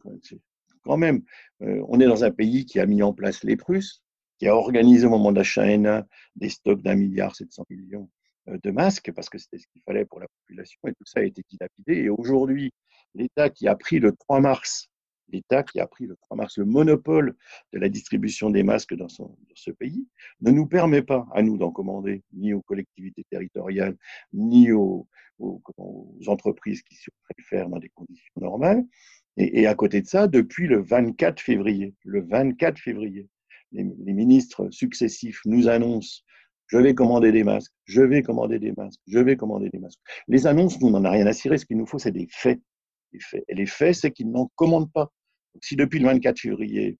quand 0.84 0.96
même, 0.96 1.22
euh, 1.62 1.84
on 1.88 1.98
est 1.98 2.06
dans 2.06 2.22
un 2.22 2.30
pays 2.30 2.66
qui 2.66 2.78
a 2.78 2.86
mis 2.86 3.02
en 3.02 3.12
place 3.12 3.42
les 3.42 3.56
Prusses, 3.56 4.04
qui 4.40 4.48
a 4.48 4.56
organisé 4.56 5.06
au 5.06 5.10
moment 5.10 5.32
d'achat 5.32 5.66
N1 5.66 6.06
des 6.34 6.48
stocks 6.48 6.80
d'un 6.80 6.94
milliard 6.94 7.36
700 7.36 7.66
millions 7.68 8.08
euh, 8.48 8.56
de 8.62 8.70
masques, 8.70 9.12
parce 9.14 9.28
que 9.28 9.36
c'était 9.36 9.58
ce 9.58 9.66
qu'il 9.66 9.82
fallait 9.82 10.06
pour 10.06 10.18
la 10.18 10.28
population, 10.28 10.80
et 10.86 10.94
tout 10.94 11.04
ça 11.04 11.20
a 11.20 11.24
été 11.24 11.42
dilapidé. 11.50 12.04
Et 12.04 12.08
aujourd'hui, 12.08 12.72
l'État 13.14 13.50
qui 13.50 13.68
a 13.68 13.76
pris 13.76 13.98
le 13.98 14.12
3 14.12 14.40
mars, 14.40 14.88
l'État 15.28 15.62
qui 15.62 15.78
a 15.78 15.86
pris 15.86 16.06
le 16.06 16.16
3 16.16 16.38
mars 16.38 16.56
le 16.56 16.64
monopole 16.64 17.36
de 17.74 17.78
la 17.78 17.90
distribution 17.90 18.48
des 18.48 18.62
masques 18.62 18.94
dans, 18.94 19.10
son, 19.10 19.24
dans 19.24 19.56
ce 19.56 19.72
pays, 19.72 20.08
ne 20.40 20.50
nous 20.50 20.66
permet 20.66 21.02
pas 21.02 21.28
à 21.34 21.42
nous 21.42 21.58
d'en 21.58 21.70
commander, 21.70 22.22
ni 22.32 22.54
aux 22.54 22.62
collectivités 22.62 23.26
territoriales, 23.30 23.98
ni 24.32 24.72
aux, 24.72 25.06
aux, 25.38 25.62
entreprises 26.28 26.82
qui 26.82 26.94
souhaiteraient 26.94 27.64
le 27.64 27.70
dans 27.70 27.78
des 27.78 27.90
conditions 27.90 28.40
normales. 28.40 28.86
Et, 29.36 29.60
et 29.60 29.66
à 29.66 29.74
côté 29.74 30.00
de 30.00 30.06
ça, 30.06 30.28
depuis 30.28 30.66
le 30.66 30.80
24 30.80 31.40
février, 31.40 31.94
le 32.04 32.22
24 32.22 32.78
février, 32.78 33.28
les, 33.72 33.84
ministres 33.84 34.68
successifs 34.70 35.40
nous 35.44 35.68
annoncent 35.68 36.22
je 36.66 36.78
vais 36.78 36.94
commander 36.94 37.32
des 37.32 37.42
masques, 37.42 37.72
je 37.84 38.00
vais 38.00 38.22
commander 38.22 38.60
des 38.60 38.70
masques, 38.70 39.00
je 39.08 39.18
vais 39.18 39.34
commander 39.36 39.70
des 39.70 39.80
masques. 39.80 39.98
Les 40.28 40.46
annonces, 40.46 40.80
nous, 40.80 40.86
on 40.86 40.92
n'en 40.92 41.04
a 41.04 41.10
rien 41.10 41.26
à 41.26 41.32
cirer. 41.32 41.58
Ce 41.58 41.66
qu'il 41.66 41.76
nous 41.76 41.86
faut, 41.86 41.98
c'est 41.98 42.12
des 42.12 42.28
faits. 42.30 42.60
Et 43.12 43.54
les 43.56 43.66
faits, 43.66 43.96
c'est 43.96 44.12
qu'ils 44.12 44.30
n'en 44.30 44.48
commandent 44.54 44.92
pas. 44.92 45.10
Si 45.60 45.74
depuis 45.74 45.98
le 45.98 46.06
24 46.06 46.38
février, 46.38 46.96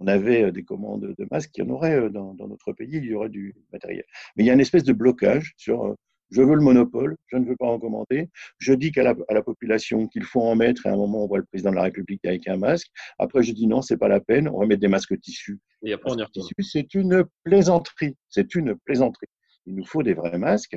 on 0.00 0.08
avait 0.08 0.42
euh, 0.42 0.50
des 0.50 0.64
commandes 0.64 1.14
de 1.16 1.28
masques, 1.30 1.56
il 1.56 1.64
y 1.64 1.66
en 1.66 1.70
aurait 1.70 1.94
euh, 1.94 2.10
dans, 2.10 2.34
dans 2.34 2.48
notre 2.48 2.72
pays, 2.72 2.96
il 2.96 3.04
y 3.04 3.14
aurait 3.14 3.28
du 3.28 3.54
matériel. 3.72 4.04
Mais 4.36 4.42
il 4.42 4.46
y 4.46 4.50
a 4.50 4.54
une 4.54 4.60
espèce 4.60 4.82
de 4.82 4.92
blocage 4.92 5.54
sur 5.56 5.84
euh, 5.84 5.94
je 6.34 6.42
veux 6.42 6.56
le 6.56 6.62
monopole, 6.62 7.16
je 7.28 7.36
ne 7.36 7.46
veux 7.46 7.54
pas 7.56 7.66
en 7.66 7.78
commenter. 7.78 8.28
Je 8.58 8.72
dis 8.72 8.90
qu'à 8.90 9.04
la, 9.04 9.14
à 9.28 9.34
la, 9.34 9.42
population 9.42 10.08
qu'il 10.08 10.24
faut 10.24 10.42
en 10.42 10.56
mettre, 10.56 10.84
et 10.84 10.88
à 10.88 10.92
un 10.92 10.96
moment, 10.96 11.22
on 11.22 11.28
voit 11.28 11.38
le 11.38 11.44
président 11.44 11.70
de 11.70 11.76
la 11.76 11.84
République 11.84 12.24
avec 12.24 12.48
un 12.48 12.56
masque. 12.56 12.88
Après, 13.20 13.44
je 13.44 13.52
dis 13.52 13.68
non, 13.68 13.82
c'est 13.82 13.96
pas 13.96 14.08
la 14.08 14.20
peine, 14.20 14.48
on 14.48 14.58
va 14.58 14.66
mettre 14.66 14.80
des 14.80 14.88
masques 14.88 15.18
tissus. 15.20 15.60
Et 15.84 15.92
après, 15.92 16.10
on 16.10 16.16
tissu, 16.26 16.54
c'est 16.58 16.94
une 16.94 17.24
plaisanterie. 17.44 18.16
C'est 18.28 18.56
une 18.56 18.74
plaisanterie. 18.74 19.28
Il 19.66 19.76
nous 19.76 19.84
faut 19.84 20.02
des 20.02 20.14
vrais 20.14 20.36
masques. 20.36 20.76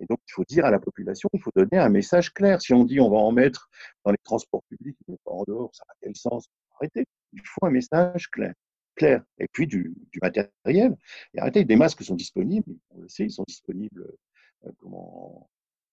Et 0.00 0.06
donc, 0.06 0.18
il 0.26 0.32
faut 0.32 0.44
dire 0.48 0.64
à 0.64 0.70
la 0.70 0.78
population, 0.78 1.28
il 1.34 1.40
faut 1.40 1.52
donner 1.54 1.78
un 1.78 1.90
message 1.90 2.32
clair. 2.32 2.62
Si 2.62 2.72
on 2.72 2.84
dit 2.84 2.98
on 2.98 3.10
va 3.10 3.18
en 3.18 3.30
mettre 3.30 3.68
dans 4.06 4.10
les 4.10 4.18
transports 4.24 4.62
publics, 4.70 4.96
mais 5.06 5.16
pas 5.22 5.32
en 5.32 5.44
dehors, 5.46 5.70
ça 5.74 5.84
a 5.86 5.94
quel 6.00 6.16
sens? 6.16 6.46
Arrêtez. 6.80 7.04
Il 7.32 7.42
faut 7.44 7.66
un 7.66 7.70
message 7.70 8.30
clair. 8.30 8.54
clair. 8.96 9.22
Et 9.38 9.46
puis 9.52 9.66
du, 9.66 9.94
du 10.10 10.18
matériel. 10.22 10.96
Et 11.34 11.40
arrêtez, 11.40 11.64
des 11.64 11.76
masques 11.76 12.02
sont 12.02 12.16
disponibles. 12.16 12.74
On 12.90 13.02
le 13.02 13.08
sait, 13.08 13.24
ils 13.24 13.30
sont 13.30 13.44
disponibles 13.46 14.06
euh, 14.66 14.70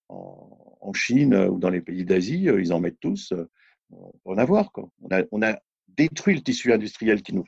en, 0.09 0.77
en, 0.81 0.93
Chine 0.93 1.35
ou 1.35 1.57
dans 1.57 1.69
les 1.69 1.81
pays 1.81 2.03
d'Asie, 2.03 2.49
euh, 2.49 2.61
ils 2.61 2.73
en 2.73 2.79
mettent 2.79 2.99
tous 2.99 3.31
euh, 3.31 3.45
pour 3.89 4.33
en 4.33 4.37
avoir. 4.37 4.71
Quoi. 4.71 4.89
On, 5.01 5.15
a, 5.15 5.23
on 5.31 5.41
a 5.41 5.57
détruit 5.87 6.35
le 6.35 6.41
tissu 6.41 6.73
industriel 6.73 7.21
qui 7.21 7.33
nous 7.33 7.45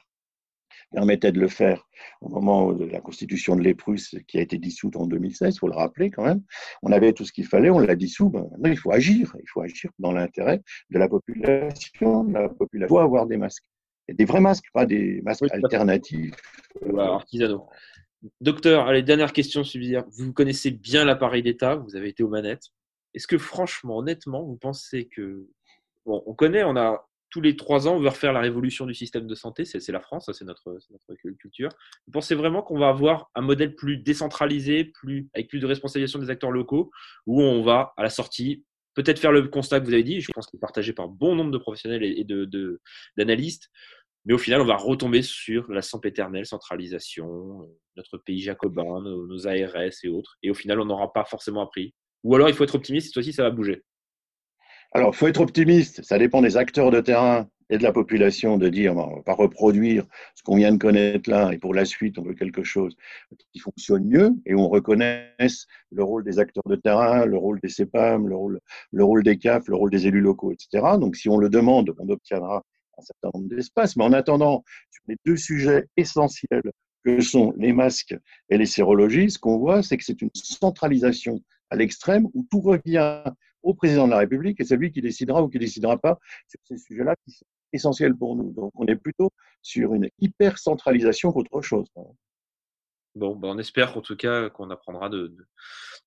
permettait 0.92 1.32
de 1.32 1.40
le 1.40 1.48
faire 1.48 1.88
au 2.22 2.30
moment 2.30 2.72
de 2.72 2.86
la 2.86 3.02
constitution 3.02 3.56
de 3.56 3.62
l'Éprus 3.62 4.16
qui 4.28 4.38
a 4.38 4.42
été 4.42 4.58
dissoute 4.58 4.96
en 4.96 5.08
2016, 5.08 5.56
il 5.56 5.60
faut 5.60 5.68
le 5.68 5.76
rappeler 5.76 6.10
quand 6.10 6.24
même. 6.24 6.42
On 6.84 6.92
avait 6.92 7.14
tout 7.14 7.26
ce 7.26 7.34
qu'il 7.34 7.48
fallait, 7.48 7.70
on 7.70 7.80
l'a 7.80 7.96
dissous. 7.96 8.30
Ben, 8.30 8.48
maintenant, 8.52 8.70
il 8.70 8.78
faut 8.78 8.92
agir. 8.92 9.36
Il 9.40 9.48
faut 9.48 9.62
agir 9.62 9.92
dans 10.00 10.12
l'intérêt 10.12 10.62
de 10.90 11.00
la 11.00 11.10
population. 11.10 12.24
La 12.26 12.50
population 12.50 12.96
doit 12.96 13.04
avoir 13.04 13.26
des 13.26 13.38
masques. 13.38 13.66
des 14.08 14.26
vrais 14.26 14.42
masques, 14.42 14.66
pas 14.74 14.86
des 14.86 15.22
masques 15.24 15.46
alternatifs. 15.52 16.36
artisanaux. 16.98 17.68
Docteur, 18.42 18.88
allez, 18.88 19.04
dernière 19.04 19.34
question 19.34 19.64
subsidiaire. 19.64 20.06
Vous 20.12 20.34
connaissez 20.34 20.72
bien 20.72 21.06
l'appareil 21.06 21.44
d'État, 21.44 21.76
vous 21.76 21.96
avez 21.96 22.10
été 22.10 22.24
aux 22.24 22.30
manettes. 22.30 22.68
Est-ce 23.14 23.28
que 23.28 23.38
franchement, 23.38 23.98
honnêtement, 23.98 24.44
vous 24.44 24.58
pensez 24.58 25.08
que. 25.08 25.48
Bon, 26.06 26.24
on 26.26 26.34
connaît, 26.34 26.64
on 26.64 26.76
a 26.76 27.06
tous 27.30 27.42
les 27.42 27.56
trois 27.56 27.88
ans, 27.88 27.96
on 27.96 28.00
veut 28.00 28.10
refaire 28.10 28.32
la 28.32 28.42
révolution 28.42 28.86
du 28.86 28.94
système 28.94 29.26
de 29.26 29.34
santé, 29.34 29.66
c'est 29.66 29.92
la 29.92 30.00
France, 30.00 30.30
c'est 30.32 30.46
notre, 30.46 30.80
culture. 31.40 31.70
Vous 32.06 32.12
pensez 32.12 32.36
vraiment 32.36 32.62
qu'on 32.62 32.78
va 32.78 32.90
avoir 32.90 33.32
un 33.34 33.42
modèle 33.42 33.74
plus 33.74 33.98
décentralisé, 33.98 34.86
plus, 34.86 35.30
avec 35.34 35.50
plus 35.50 35.60
de 35.60 35.66
responsabilisation 35.66 36.20
des 36.20 36.30
acteurs 36.30 36.52
locaux, 36.52 36.92
où 37.26 37.42
on 37.42 37.64
va, 37.64 37.94
à 37.98 38.04
la 38.04 38.12
sortie, 38.12 38.64
peut-être 38.94 39.18
faire 39.18 39.32
le 39.32 39.48
constat 39.48 39.80
que 39.80 39.86
vous 39.86 39.94
avez 39.94 40.04
dit, 40.04 40.22
je 40.22 40.32
pense 40.32 40.46
qu'il 40.46 40.58
est 40.58 40.62
partagé 40.62 40.94
par 40.94 41.08
bon 41.08 41.36
nombre 41.36 41.50
de 41.50 41.58
professionnels 41.58 42.04
et 42.04 42.26
d'analystes, 43.18 43.72
mais 44.26 44.34
au 44.34 44.38
final, 44.38 44.62
on 44.62 44.66
va 44.66 44.78
retomber 44.78 45.22
sur 45.22 45.72
la 45.72 45.82
sempéternelle 45.82 46.46
centralisation, 46.46 47.68
notre 47.98 48.18
pays 48.18 48.40
jacobin, 48.40 49.02
nos, 49.02 49.48
ARS 49.48 49.94
et 50.04 50.08
autres. 50.08 50.38
Et 50.44 50.50
au 50.50 50.54
final, 50.54 50.80
on 50.80 50.86
n'aura 50.86 51.12
pas 51.12 51.26
forcément 51.26 51.62
appris. 51.62 51.94
Ou 52.24 52.36
alors, 52.36 52.48
il 52.48 52.56
faut 52.56 52.64
être 52.64 52.76
optimiste, 52.76 53.08
cette 53.08 53.16
fois-ci, 53.16 53.34
ça 53.34 53.44
va 53.44 53.52
bouger. 53.52 53.84
Alors, 54.94 55.12
il 55.14 55.18
faut 55.18 55.28
être 55.28 55.42
optimiste. 55.42 56.04
Ça 56.04 56.18
dépend 56.18 56.42
des 56.42 56.56
acteurs 56.56 56.90
de 56.90 57.02
terrain 57.02 57.50
et 57.70 57.78
de 57.78 57.84
la 57.84 57.92
population 57.92 58.58
de 58.58 58.70
dire 58.70 58.96
on 58.96 59.10
ne 59.10 59.16
va 59.16 59.24
pas 59.24 59.34
reproduire 59.34 60.06
ce 60.36 60.44
qu'on 60.44 60.58
vient 60.58 60.72
de 60.72 60.78
connaître 60.78 61.30
là 61.30 61.52
et 61.52 61.58
pour 61.58 61.74
la 61.74 61.86
suite, 61.86 62.20
on 62.20 62.24
veut 62.24 62.34
quelque 62.34 62.64
chose 62.64 62.96
qui 63.52 63.60
fonctionne 63.60 64.06
mieux 64.06 64.32
et 64.46 64.54
on 64.54 64.70
reconnaisse 64.70 65.66
le 65.92 66.04
rôle 66.04 66.24
des 66.24 66.40
acteurs 66.40 66.64
de 66.68 66.76
terrain, 66.76 67.26
le 67.26 67.38
rôle 67.38 67.60
des 67.62 67.70
CEPAM, 67.70 68.28
le 68.28 68.36
rôle, 68.36 68.60
le 68.92 69.04
rôle 69.04 69.24
des 69.24 69.38
CAF, 69.38 69.68
le 69.68 69.76
rôle 69.76 69.90
des 69.90 70.08
élus 70.08 70.22
locaux, 70.22 70.52
etc. 70.52 70.98
Donc, 71.00 71.16
si 71.16 71.30
on 71.30 71.38
le 71.38 71.50
demande, 71.50 71.94
on 71.98 72.10
obtiendra 72.10 72.64
un 72.98 73.02
certain 73.02 73.30
nombre 73.34 73.50
d'espaces. 73.50 73.96
Mais 73.96 74.04
en 74.04 74.14
attendant, 74.14 74.64
sur 74.92 75.04
les 75.08 75.18
deux 75.26 75.38
sujets 75.38 75.88
essentiels 75.98 76.72
que 77.04 77.22
sont 77.22 77.54
les 77.58 77.74
masques 77.74 78.16
et 78.50 78.58
les 78.58 78.66
sérologies, 78.66 79.32
ce 79.32 79.40
qu'on 79.40 79.58
voit, 79.58 79.84
c'est 79.84 79.98
que 79.98 80.04
c'est 80.04 80.22
une 80.22 80.30
centralisation 80.34 81.42
à 81.70 81.76
l'extrême 81.76 82.28
où 82.34 82.46
tout 82.50 82.62
revient 82.62 83.24
au 83.62 83.74
président 83.74 84.06
de 84.06 84.12
la 84.12 84.20
République 84.20 84.60
et 84.60 84.66
c'est 84.66 84.78
lui 84.78 84.92
qui 84.92 85.02
décidera 85.02 85.42
ou 85.44 85.50
qui 85.50 85.60
décidera 85.60 85.98
pas 85.98 86.20
sur 86.48 86.60
ces 86.64 86.78
sujets-là 86.78 87.16
qui 87.26 87.32
sont 87.32 87.46
essentiels 87.72 88.16
pour 88.16 88.36
nous. 88.36 88.52
Donc 88.52 88.72
on 88.76 88.86
est 88.86 88.96
plutôt 88.96 89.32
sur 89.62 89.94
une 89.94 90.10
hyper 90.20 90.60
centralisation 90.60 91.32
qu'autre 91.32 91.62
chose. 91.62 91.88
Bon, 93.16 93.36
ben 93.36 93.50
on 93.50 93.58
espère 93.60 93.96
en 93.96 94.02
tout 94.02 94.16
cas 94.16 94.50
qu'on 94.50 94.72
apprendra 94.72 95.08
de, 95.10 95.36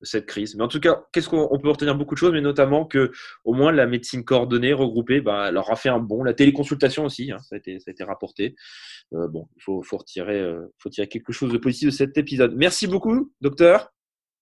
cette 0.03 0.27
crise. 0.27 0.57
Mais 0.57 0.62
en 0.62 0.69
tout 0.69 0.81
cas, 0.81 1.05
qu'est-ce 1.12 1.29
qu'on 1.29 1.59
peut 1.59 1.71
retenir 1.71 1.95
beaucoup 1.95 2.14
de 2.14 2.19
choses, 2.19 2.33
mais 2.33 2.40
notamment 2.40 2.85
que 2.85 3.12
au 3.45 3.55
moins 3.55 3.73
la 3.73 3.87
médecine 3.87 4.25
coordonnée, 4.25 4.73
regroupée, 4.73 5.21
ben, 5.21 5.47
elle 5.47 5.57
aura 5.57 5.77
fait 5.77 5.88
un 5.88 6.01
bon. 6.01 6.23
La 6.23 6.35
téléconsultation 6.35 7.05
aussi, 7.05 7.33
hein, 7.33 7.38
ça, 7.38 7.55
a 7.55 7.59
été, 7.59 7.79
ça, 7.79 7.90
a 7.90 7.92
été, 7.92 8.05
rapporté. 8.05 8.57
Euh, 9.14 9.29
bon, 9.29 9.49
il 9.57 9.62
faut, 9.62 9.83
faut, 9.83 9.99
retirer, 9.99 10.40
euh, 10.40 10.66
faut 10.79 10.90
tirer 10.90 11.09
quelque 11.09 11.33
chose 11.33 11.53
de 11.53 11.59
positif 11.59 11.87
de 11.88 11.95
cet 11.95 12.19
épisode. 12.19 12.55
Merci 12.57 12.87
beaucoup, 12.87 13.33
docteur. 13.40 13.92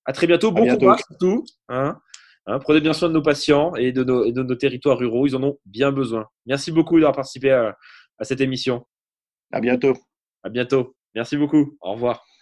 À 0.06 0.12
très 0.12 0.26
bientôt. 0.26 0.50
Bon 0.50 0.66
courage 0.76 1.00
surtout. 1.08 1.44
Hein. 1.68 1.98
Hein, 2.46 2.58
prenez 2.58 2.80
bien 2.80 2.92
soin 2.92 3.08
de 3.08 3.14
nos 3.14 3.22
patients 3.22 3.74
et 3.74 3.92
de 3.92 4.04
nos, 4.04 4.24
et 4.24 4.32
de 4.32 4.42
nos, 4.42 4.54
territoires 4.54 4.98
ruraux. 4.98 5.26
Ils 5.26 5.36
en 5.36 5.42
ont 5.42 5.58
bien 5.64 5.92
besoin. 5.92 6.26
Merci 6.46 6.72
beaucoup 6.72 6.96
d'avoir 6.96 7.14
participé 7.14 7.52
à, 7.52 7.76
à 8.18 8.24
cette 8.24 8.40
émission. 8.40 8.86
À 9.52 9.60
bientôt. 9.60 9.94
À 10.42 10.50
bientôt. 10.50 10.94
Merci 11.14 11.36
beaucoup. 11.36 11.78
Au 11.80 11.92
revoir. 11.92 12.33